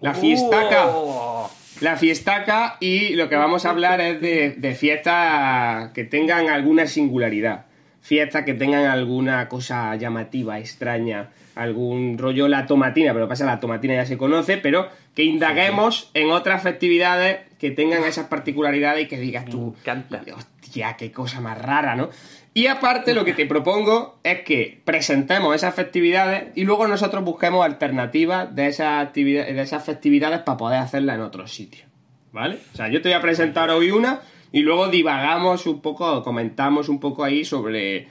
[0.00, 0.84] La Fiestaca.
[0.86, 1.50] Oh.
[1.80, 6.86] La fiestaca y lo que vamos a hablar es de, de fiestas que tengan alguna
[6.86, 7.66] singularidad.
[8.04, 13.46] Fiestas que tengan alguna cosa llamativa, extraña, algún rollo la tomatina, pero lo que pasa
[13.46, 19.04] la tomatina ya se conoce, pero que indaguemos en otras festividades que tengan esas particularidades
[19.04, 19.74] y que digas tú,
[20.10, 22.10] Me hostia, qué cosa más rara, ¿no?
[22.52, 27.64] Y aparte lo que te propongo es que presentemos esas festividades y luego nosotros busquemos
[27.64, 31.88] alternativas de esas, actividades, de esas festividades para poder hacerlas en otros sitios.
[32.32, 32.58] ¿Vale?
[32.74, 34.20] O sea, yo te voy a presentar hoy una
[34.54, 38.06] y luego divagamos un poco, comentamos un poco ahí sobre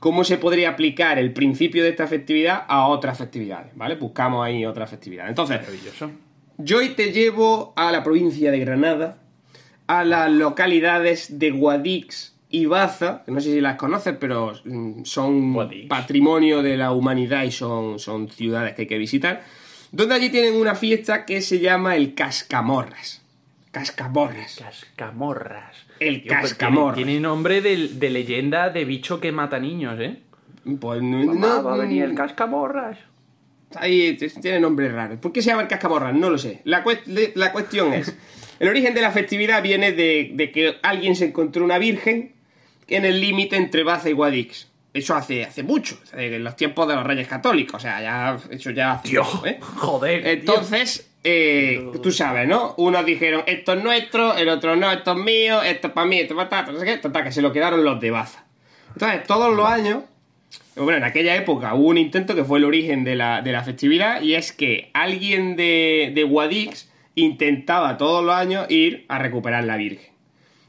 [0.00, 3.96] cómo se podría aplicar el principio de esta festividad a otras festividades, ¿vale?
[3.96, 5.28] Buscamos ahí otras festividades.
[5.28, 6.10] Entonces, Maravilloso.
[6.56, 9.18] yo hoy te llevo a la provincia de Granada,
[9.86, 15.52] a las localidades de Guadix y Baza, no sé si las conoces, pero mm, son
[15.52, 15.88] Guadix.
[15.88, 19.44] patrimonio de la humanidad y son, son ciudades que hay que visitar,
[19.92, 23.23] donde allí tienen una fiesta que se llama el Cascamorras.
[23.74, 24.56] Cascamorras.
[24.62, 25.76] Cascamorras.
[26.00, 26.94] El Tío, pues cascamorras.
[26.96, 30.18] Tiene, tiene nombre de, de leyenda de bicho que mata niños, ¿eh?
[30.80, 32.98] Pues no, Mamá, no- va a venir el cascamorras.
[33.76, 35.18] Ahí tiene nombres raros.
[35.18, 36.14] ¿Por qué se llama el cascaborras?
[36.14, 36.60] No lo sé.
[36.64, 38.16] La, cuest- le- la cuestión es:
[38.60, 42.32] el origen de la festividad viene de, de que alguien se encontró una virgen
[42.86, 44.68] en el límite entre Baza y Guadix.
[44.92, 48.70] eso hace, hace mucho, en los tiempos de los reyes católicos, o sea, ya, eso
[48.70, 49.58] ya hace Dios, mucho, ¿eh?
[49.76, 50.26] joder.
[50.28, 52.74] Entonces, eh, tú sabes, ¿no?
[52.76, 56.18] Unos dijeron, esto es nuestro, el otro no, esto es mío, esto es para mí,
[56.20, 58.44] esto es para no sé qué, total, que se lo quedaron los de Baza.
[58.92, 60.02] Entonces, todos los años,
[60.76, 63.62] bueno, en aquella época hubo un intento que fue el origen de la, de la
[63.64, 69.64] festividad, y es que alguien de, de Guadix intentaba todos los años ir a recuperar
[69.64, 70.12] la Virgen.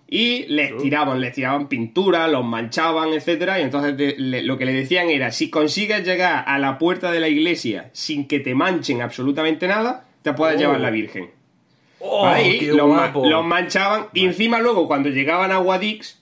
[0.07, 4.65] Y les tiraban, les tiraban pintura, los manchaban, etcétera, y entonces de- le- lo que
[4.65, 8.53] le decían era, si consigues llegar a la puerta de la iglesia sin que te
[8.53, 10.59] manchen absolutamente nada, te puedes Oh.
[10.59, 11.29] llevar la Virgen.
[11.99, 13.25] Oh, Ahí los, ma- guapo.
[13.29, 16.19] los manchaban, y encima luego cuando llegaban a Guadix,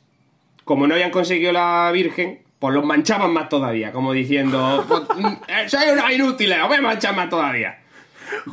[0.65, 5.25] como no habían conseguido la Virgen, pues los manchaban más todavía, como diciendo, pues, mm,
[5.47, 7.79] eh, sois unos inútiles, os voy a manchar más todavía.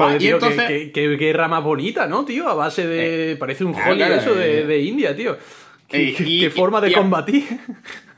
[0.01, 0.65] Va, Joder, y tío, entonces...
[0.69, 2.49] qué, qué- qué guerra más bonita, ¿no, tío?
[2.49, 3.37] A base de.
[3.37, 4.67] parece un claro, eso de, eh.
[4.67, 5.37] de India, tío.
[5.89, 7.45] Qué, Eh, qué- y- qué forma de y- combatir.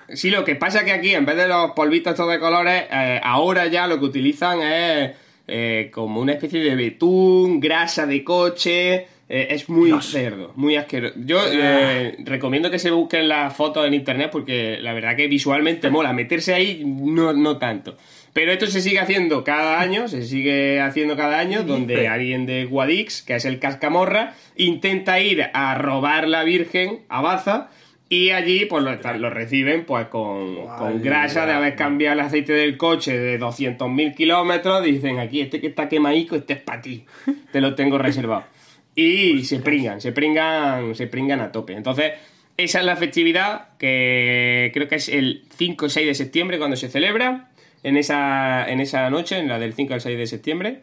[0.08, 2.84] Sí, lo que pasa es que aquí, en vez de los polvitos estos de colores,
[2.90, 5.12] eh, ahora ya lo que utilizan es
[5.54, 9.06] eh, como una especie de betún, grasa de coche.
[9.28, 10.06] eh, es muy Dios.
[10.10, 11.14] cerdo, muy asqueroso.
[11.24, 15.90] Yo eh, recomiendo que se busquen las fotos en internet porque la verdad que visualmente
[15.90, 16.12] mola.
[16.12, 17.96] Meterse ahí no, no tanto.
[18.34, 22.64] Pero esto se sigue haciendo cada año, se sigue haciendo cada año, donde alguien de
[22.64, 27.68] Guadix, que es el cascamorra, intenta ir a robar la Virgen a Baza
[28.12, 32.52] y allí pues lo, lo reciben pues con, con grasa de haber cambiado el aceite
[32.52, 34.84] del coche de 200.000 kilómetros.
[34.84, 37.06] Dicen aquí, este que está quemaico, este es para ti.
[37.52, 38.44] Te lo tengo reservado.
[38.94, 41.72] Y se pringan, se pringan, se pringan a tope.
[41.72, 42.12] Entonces,
[42.58, 46.76] esa es la festividad que creo que es el 5 o 6 de septiembre cuando
[46.76, 47.48] se celebra.
[47.82, 50.82] En esa, en esa noche, en la del 5 al 6 de septiembre.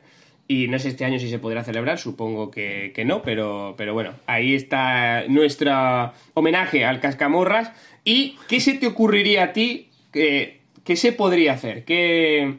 [0.52, 3.94] Y no sé este año si se podrá celebrar, supongo que, que no, pero, pero
[3.94, 7.72] bueno, ahí está nuestro homenaje al Cascamorras.
[8.04, 9.90] ¿Y qué se te ocurriría a ti?
[10.12, 11.86] que ¿Qué se podría hacer?
[11.86, 12.56] ¿Qué,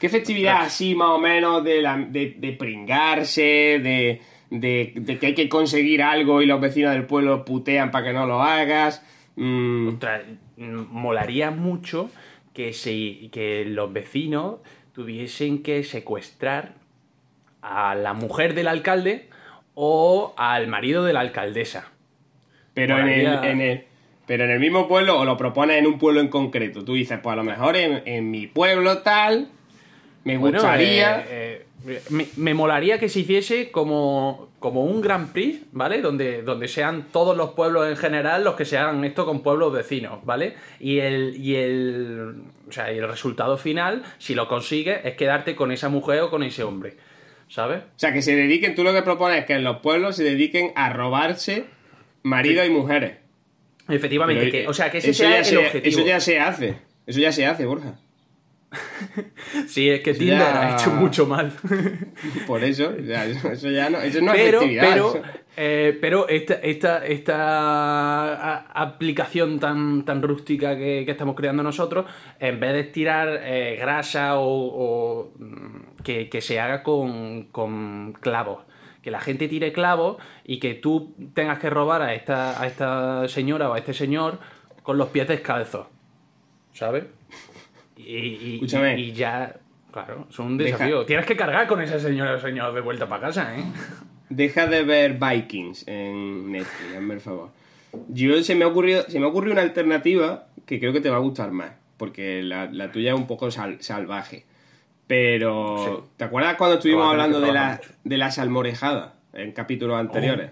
[0.00, 5.34] qué festividad así más o menos de, la- de, de pringarse, de, de, que hay
[5.34, 9.04] que conseguir algo y los vecinos del pueblo putean para que no lo hagas?
[9.36, 10.22] Mm, Ostras,
[10.56, 12.10] mm, molaría mucho
[12.54, 14.60] que, se, que los vecinos
[14.94, 16.82] tuviesen que secuestrar
[17.64, 19.28] a la mujer del alcalde
[19.74, 21.90] o al marido de la alcaldesa.
[22.74, 23.84] Pero en el, en el-
[24.26, 26.84] pero en el mismo pueblo o lo propones en un pueblo en concreto.
[26.84, 29.48] Tú dices, pues a lo mejor en, en mi pueblo tal,
[30.24, 31.24] me Bueno, gustaría...
[31.28, 36.00] eh, eh, me, me molaría que se hiciese como, como un Grand Prix, ¿vale?
[36.00, 39.70] Donde, donde sean todos los pueblos en general los que se hagan esto con pueblos
[39.74, 40.54] vecinos, ¿vale?
[40.80, 42.34] Y el, y el,
[42.66, 46.30] o sea, y el resultado final, si lo consigues, es quedarte con esa mujer o
[46.30, 46.96] con ese hombre,
[47.48, 47.80] ¿sabes?
[47.82, 50.24] O sea, que se dediquen, tú lo que propones es que en los pueblos se
[50.24, 51.64] dediquen a robarse
[52.22, 53.18] maridos y mujeres.
[53.88, 55.98] Efectivamente, Pero, que, o sea, que ese eso sea el se- objetivo.
[55.98, 56.76] Eso ya se hace.
[57.06, 57.94] Eso ya se hace, Borja.
[59.68, 61.52] Sí, es que Eso Tinder ya- ha hecho mucho mal.
[62.46, 64.90] Por eso, eso, ya no, eso no es pero, festividad.
[64.90, 65.22] pero,
[65.56, 72.06] eh, pero esta, esta, esta aplicación tan, tan rústica que, que estamos creando nosotros,
[72.40, 78.12] en vez de tirar eh, grasa o, o, mm, que, que se haga con, con
[78.20, 78.62] clavos.
[79.02, 83.26] Que la gente tire clavos y que tú tengas que robar a esta, a esta
[83.28, 84.38] señora o a este señor
[84.82, 85.86] con los pies descalzos.
[86.72, 87.04] ¿Sabes?
[87.96, 88.98] Y, y- Escúchame.
[88.98, 89.56] y ya.
[89.92, 91.04] Claro, es un Deja- desafío.
[91.06, 93.62] Tienes que cargar con esa señora o señor de vuelta para casa, ¿eh?
[94.28, 97.50] Deja de ver Vikings en Netflix, hazme el favor.
[98.08, 101.10] Yo se me ha ocurrido, se me ha ocurrido una alternativa que creo que te
[101.10, 104.46] va a gustar más, porque la, la tuya es un poco sal- salvaje.
[105.06, 110.50] Pero, ¿te acuerdas cuando estuvimos Lo hablando de, la, de la salmorejada en capítulos anteriores?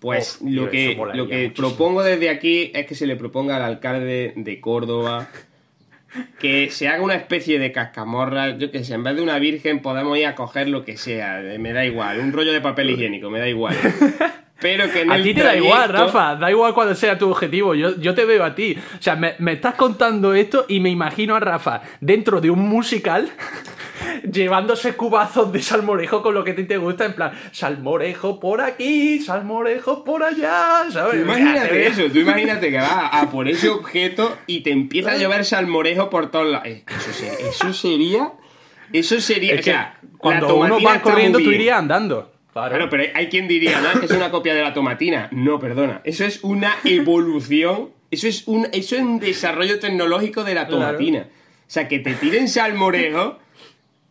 [0.00, 1.54] Pues Oh, lo tío, que, lo que muchísimo.
[1.54, 5.28] propongo desde aquí es que se le proponga al alcalde de Córdoba
[6.38, 9.80] que se haga una especie de cascamorra, yo que sé, en vez de una virgen
[9.82, 12.90] podemos ir a coger lo que sea, eh, me da igual, un rollo de papel
[12.90, 13.76] higiénico, me da igual.
[14.64, 17.74] Pero que en A ti te da igual, Rafa, da igual cuál sea tu objetivo,
[17.74, 18.74] yo, yo te veo a ti.
[18.98, 22.60] O sea, me, me estás contando esto y me imagino a Rafa dentro de un
[22.60, 23.28] musical
[24.32, 28.62] llevándose cubazos de salmorejo con lo que a ti te gusta, en plan, salmorejo por
[28.62, 31.12] aquí, salmorejo por allá, ¿sabes?
[31.16, 35.16] Tú imagínate eso, tú imagínate que vas a por ese objeto y te empieza a
[35.18, 36.66] llover salmorejo por todos lados.
[36.68, 38.32] Eso, se- eso sería.
[38.94, 39.54] Eso sería.
[39.54, 42.32] Es o sea, cuando uno va corriendo, tú irías andando.
[42.54, 42.70] Claro.
[42.76, 44.00] Claro, pero hay quien diría, ¿no?
[44.00, 45.28] Que es una copia de la tomatina.
[45.32, 46.00] No, perdona.
[46.04, 47.90] Eso es una evolución.
[48.10, 50.86] Eso es un, eso es un desarrollo tecnológico de la Claro.
[50.86, 51.26] tomatina.
[51.66, 53.38] O sea, que te tiren salmorejo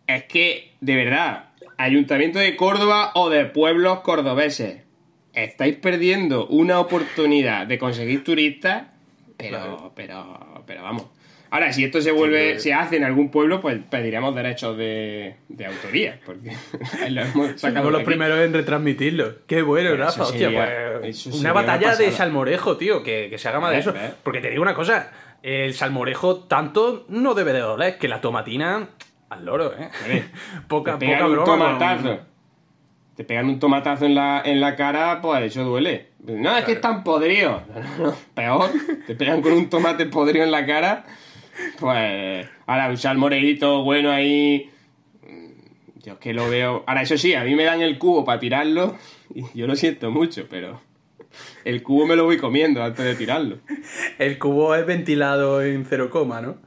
[0.07, 4.83] es que, de verdad, Ayuntamiento de Córdoba o de pueblos cordobeses,
[5.33, 8.87] estáis perdiendo una oportunidad de conseguir turistas,
[9.37, 11.05] pero, pero, pero vamos.
[11.53, 15.65] Ahora, si esto se vuelve, se hace en algún pueblo, pues pediremos derechos de, de
[15.67, 16.51] autoría, porque
[17.11, 19.35] lo hemos sacado Somos los primeros en retransmitirlo.
[19.45, 20.23] Qué bueno, Pero Rafa.
[20.23, 23.69] eso Hostia, sería- pues, una batalla una de salmorejo, tío, que, que se haga más
[23.71, 23.93] de eso.
[24.23, 25.11] Porque te digo una cosa,
[25.43, 28.89] el salmorejo tanto no debe de doler, que la tomatina
[29.29, 29.89] al loro, ¿eh?
[30.67, 31.45] Poca, te poca pegan un broma.
[31.45, 32.03] tomatazo.
[32.03, 32.19] con-
[33.15, 36.07] Te pegan un tomatazo en la, en la cara, pues eso duele.
[36.25, 37.61] No, es que están podridos.
[37.67, 38.15] No, no, no.
[38.33, 38.69] Peor,
[39.05, 41.05] te pegan con un tomate podrido en la cara.
[41.79, 44.69] Pues ahora un salmorejito bueno ahí.
[45.21, 46.83] mm, Yo es que lo veo.
[46.87, 48.95] Ahora, eso sí, a mí me dan el cubo para tirarlo.
[49.35, 50.79] Y yo lo siento mucho, pero.
[51.65, 53.57] El cubo me lo voy comiendo antes de tirarlo.
[54.19, 56.57] El cubo es ventilado en cero coma, ¿no?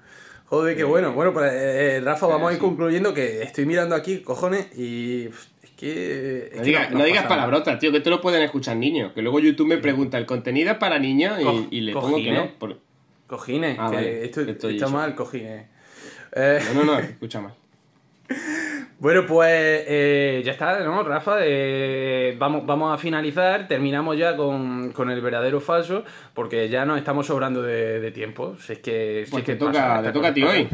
[0.46, 1.12] Joder, qué bueno.
[1.12, 5.26] Bueno, pues eh, Rafa, vamos a ir concluyendo que estoy mirando aquí, cojones, y
[5.62, 6.50] es que...
[6.52, 9.12] es No, que no digas palabrotas, tío, que esto lo pueden escuchar niños.
[9.12, 11.38] Que luego YouTube me pregunta, ¿el contenido es para niños?
[11.70, 12.48] Y, y le pongo que no.
[12.58, 12.80] por-
[13.26, 14.24] Cojines, Ah, que vale.
[14.24, 15.66] esto está mal, cojines.
[16.32, 17.52] Eh, No, no, no, escucha mal.
[18.98, 21.36] Bueno, pues eh, ya está, ¿no, Rafa?
[21.42, 26.02] Eh, vamos, vamos a finalizar, terminamos ya con, con el verdadero falso,
[26.32, 28.56] porque ya nos estamos sobrando de, de tiempo.
[28.58, 30.60] Si es que, si Pues es que te toca, pasa, te toca a ti hoy.
[30.62, 30.68] Es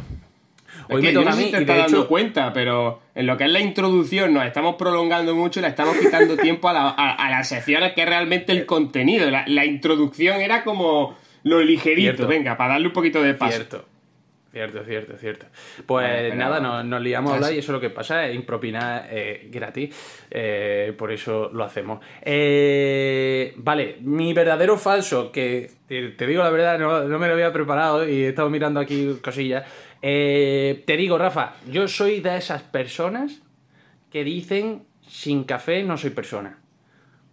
[0.89, 3.01] Hoy que me yo toca no a sé si te estás dando hecho- cuenta, pero
[3.17, 6.69] en lo que es la introducción nos estamos prolongando mucho y le estamos quitando tiempo
[6.69, 9.29] a, la- a- a las secciones que es realmente el contenido.
[9.33, 12.27] La, la introducción era como lo ligerito, Cierto.
[12.29, 13.57] venga, para darle un poquito de paso.
[13.57, 13.89] Cierto.
[14.53, 15.47] Cierto, cierto, cierto.
[15.87, 19.07] Pues nada, nos, nos liamos a hablar y eso es lo que pasa, es impropinar
[19.11, 19.95] eh, gratis,
[20.31, 22.01] eh, por eso lo hacemos.
[22.21, 27.33] Eh, vale, mi verdadero falso, que te, te digo la verdad, no, no me lo
[27.33, 29.65] había preparado y he estado mirando aquí cosillas.
[30.03, 33.41] Eh, te digo, Rafa, yo soy de esas personas
[34.11, 36.59] que dicen sin café no soy persona.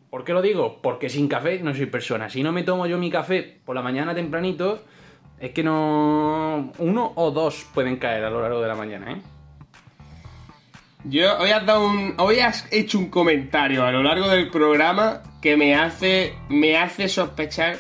[0.10, 0.80] ¿Por qué lo digo?
[0.82, 2.30] Porque sin café no soy persona.
[2.30, 4.84] Si no me tomo yo mi café por la mañana tempranito,
[5.40, 6.72] es que no.
[6.80, 9.22] Uno o dos pueden caer a lo largo de la mañana, ¿eh?
[11.06, 15.22] Yo hoy has dado un, hoy has hecho un comentario a lo largo del programa
[15.42, 17.78] que me hace, me hace sospechar.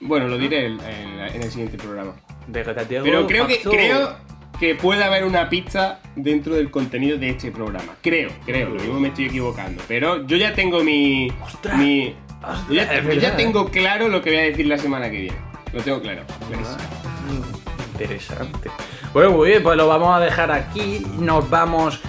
[0.00, 2.14] Bueno, lo diré en, en- en el siguiente programa.
[3.04, 4.16] Pero creo que creo
[4.58, 7.96] que puede haber una pista dentro del contenido de este programa.
[8.02, 9.82] Creo, creo, lo mismo me estoy equivocando.
[9.88, 11.28] Pero yo ya tengo mi.
[11.42, 11.76] Ostras.
[11.76, 15.22] mi Ostras, yo, ya, yo tengo claro lo que voy a decir la semana que
[15.22, 15.38] viene.
[15.72, 16.22] Lo tengo claro.
[16.46, 16.78] clarísimo.
[17.92, 18.70] Interesante.
[19.12, 21.06] Bueno, muy bien, pues lo vamos a dejar aquí.
[21.18, 22.00] Nos vamos,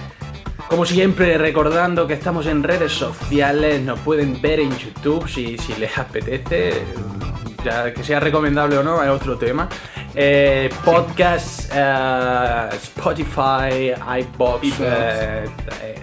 [0.68, 3.80] como siempre, recordando que estamos en redes sociales.
[3.82, 6.82] Nos pueden ver en YouTube si, si les apetece.
[7.64, 9.68] Ya que sea recomendable o no, es otro tema.
[10.18, 14.80] Eh, podcast, eh, Spotify, iBox, iVoox.
[14.80, 15.44] eh,
[15.82, 15.94] eh.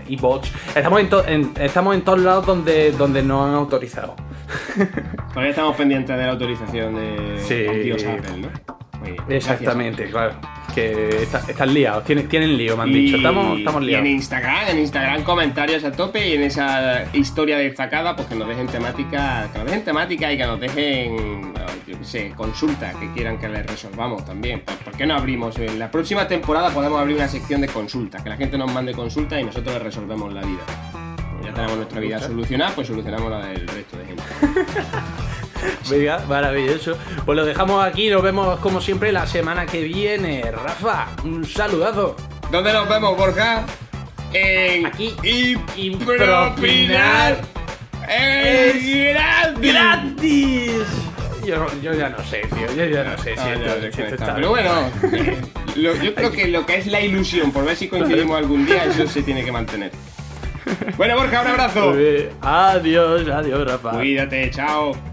[0.75, 4.15] Estamos en, to- en- estamos en todos lados donde, donde nos han autorizado.
[5.29, 7.65] Todavía estamos pendientes de la autorización de Sí.
[8.07, 8.49] Apple, ¿no?
[8.99, 9.29] Muy bien, gracias.
[9.51, 10.35] Exactamente, claro.
[10.75, 13.17] Que está- están liados, tienen, tienen lío, me han Y- dicho.
[13.17, 14.07] Estamos, estamos y en liados.
[14.07, 18.67] Instagram, en Instagram comentarios a tope y en esa historia destacada, pues que nos dejen
[18.67, 21.52] temática, que nos dejen temática y que nos dejen,
[21.93, 24.63] yo qué sé, consultas que quieran que les resolvamos también.
[24.83, 25.57] ¿Por qué no abrimos?
[25.59, 28.93] En la próxima temporada podemos abrir una sección de consultas, que la gente nos mande
[28.93, 30.63] consultas y nosotros les resolvemos la vida.
[31.31, 34.23] Como ya tenemos nuestra vida solucionada, pues solucionamos la del resto de gente.
[35.89, 36.97] Venga, maravilloso.
[37.25, 40.41] Pues lo dejamos aquí, nos vemos como siempre la semana que viene.
[40.51, 42.15] Rafa, un saludazo.
[42.51, 43.65] ¿Dónde nos vemos, Borja?
[44.33, 45.15] En Aquí.
[45.77, 47.37] Impropinar
[48.09, 49.73] es gratis.
[49.73, 51.12] ¡Gratis!
[51.45, 52.67] Yo, yo ya no sé, tío.
[52.75, 54.13] Yo ya no sé si Ah, esto, ya, si esto desconectado.
[54.13, 54.71] está Pero bueno,
[55.75, 58.85] lo- yo creo que lo que es la ilusión, por ver si coincidimos algún día,
[58.85, 59.91] eso se tiene que mantener.
[60.97, 61.93] Bueno, Borja, un abrazo.
[62.41, 63.91] Adiós, adiós, Rafa.
[63.91, 65.12] Cuídate, chao.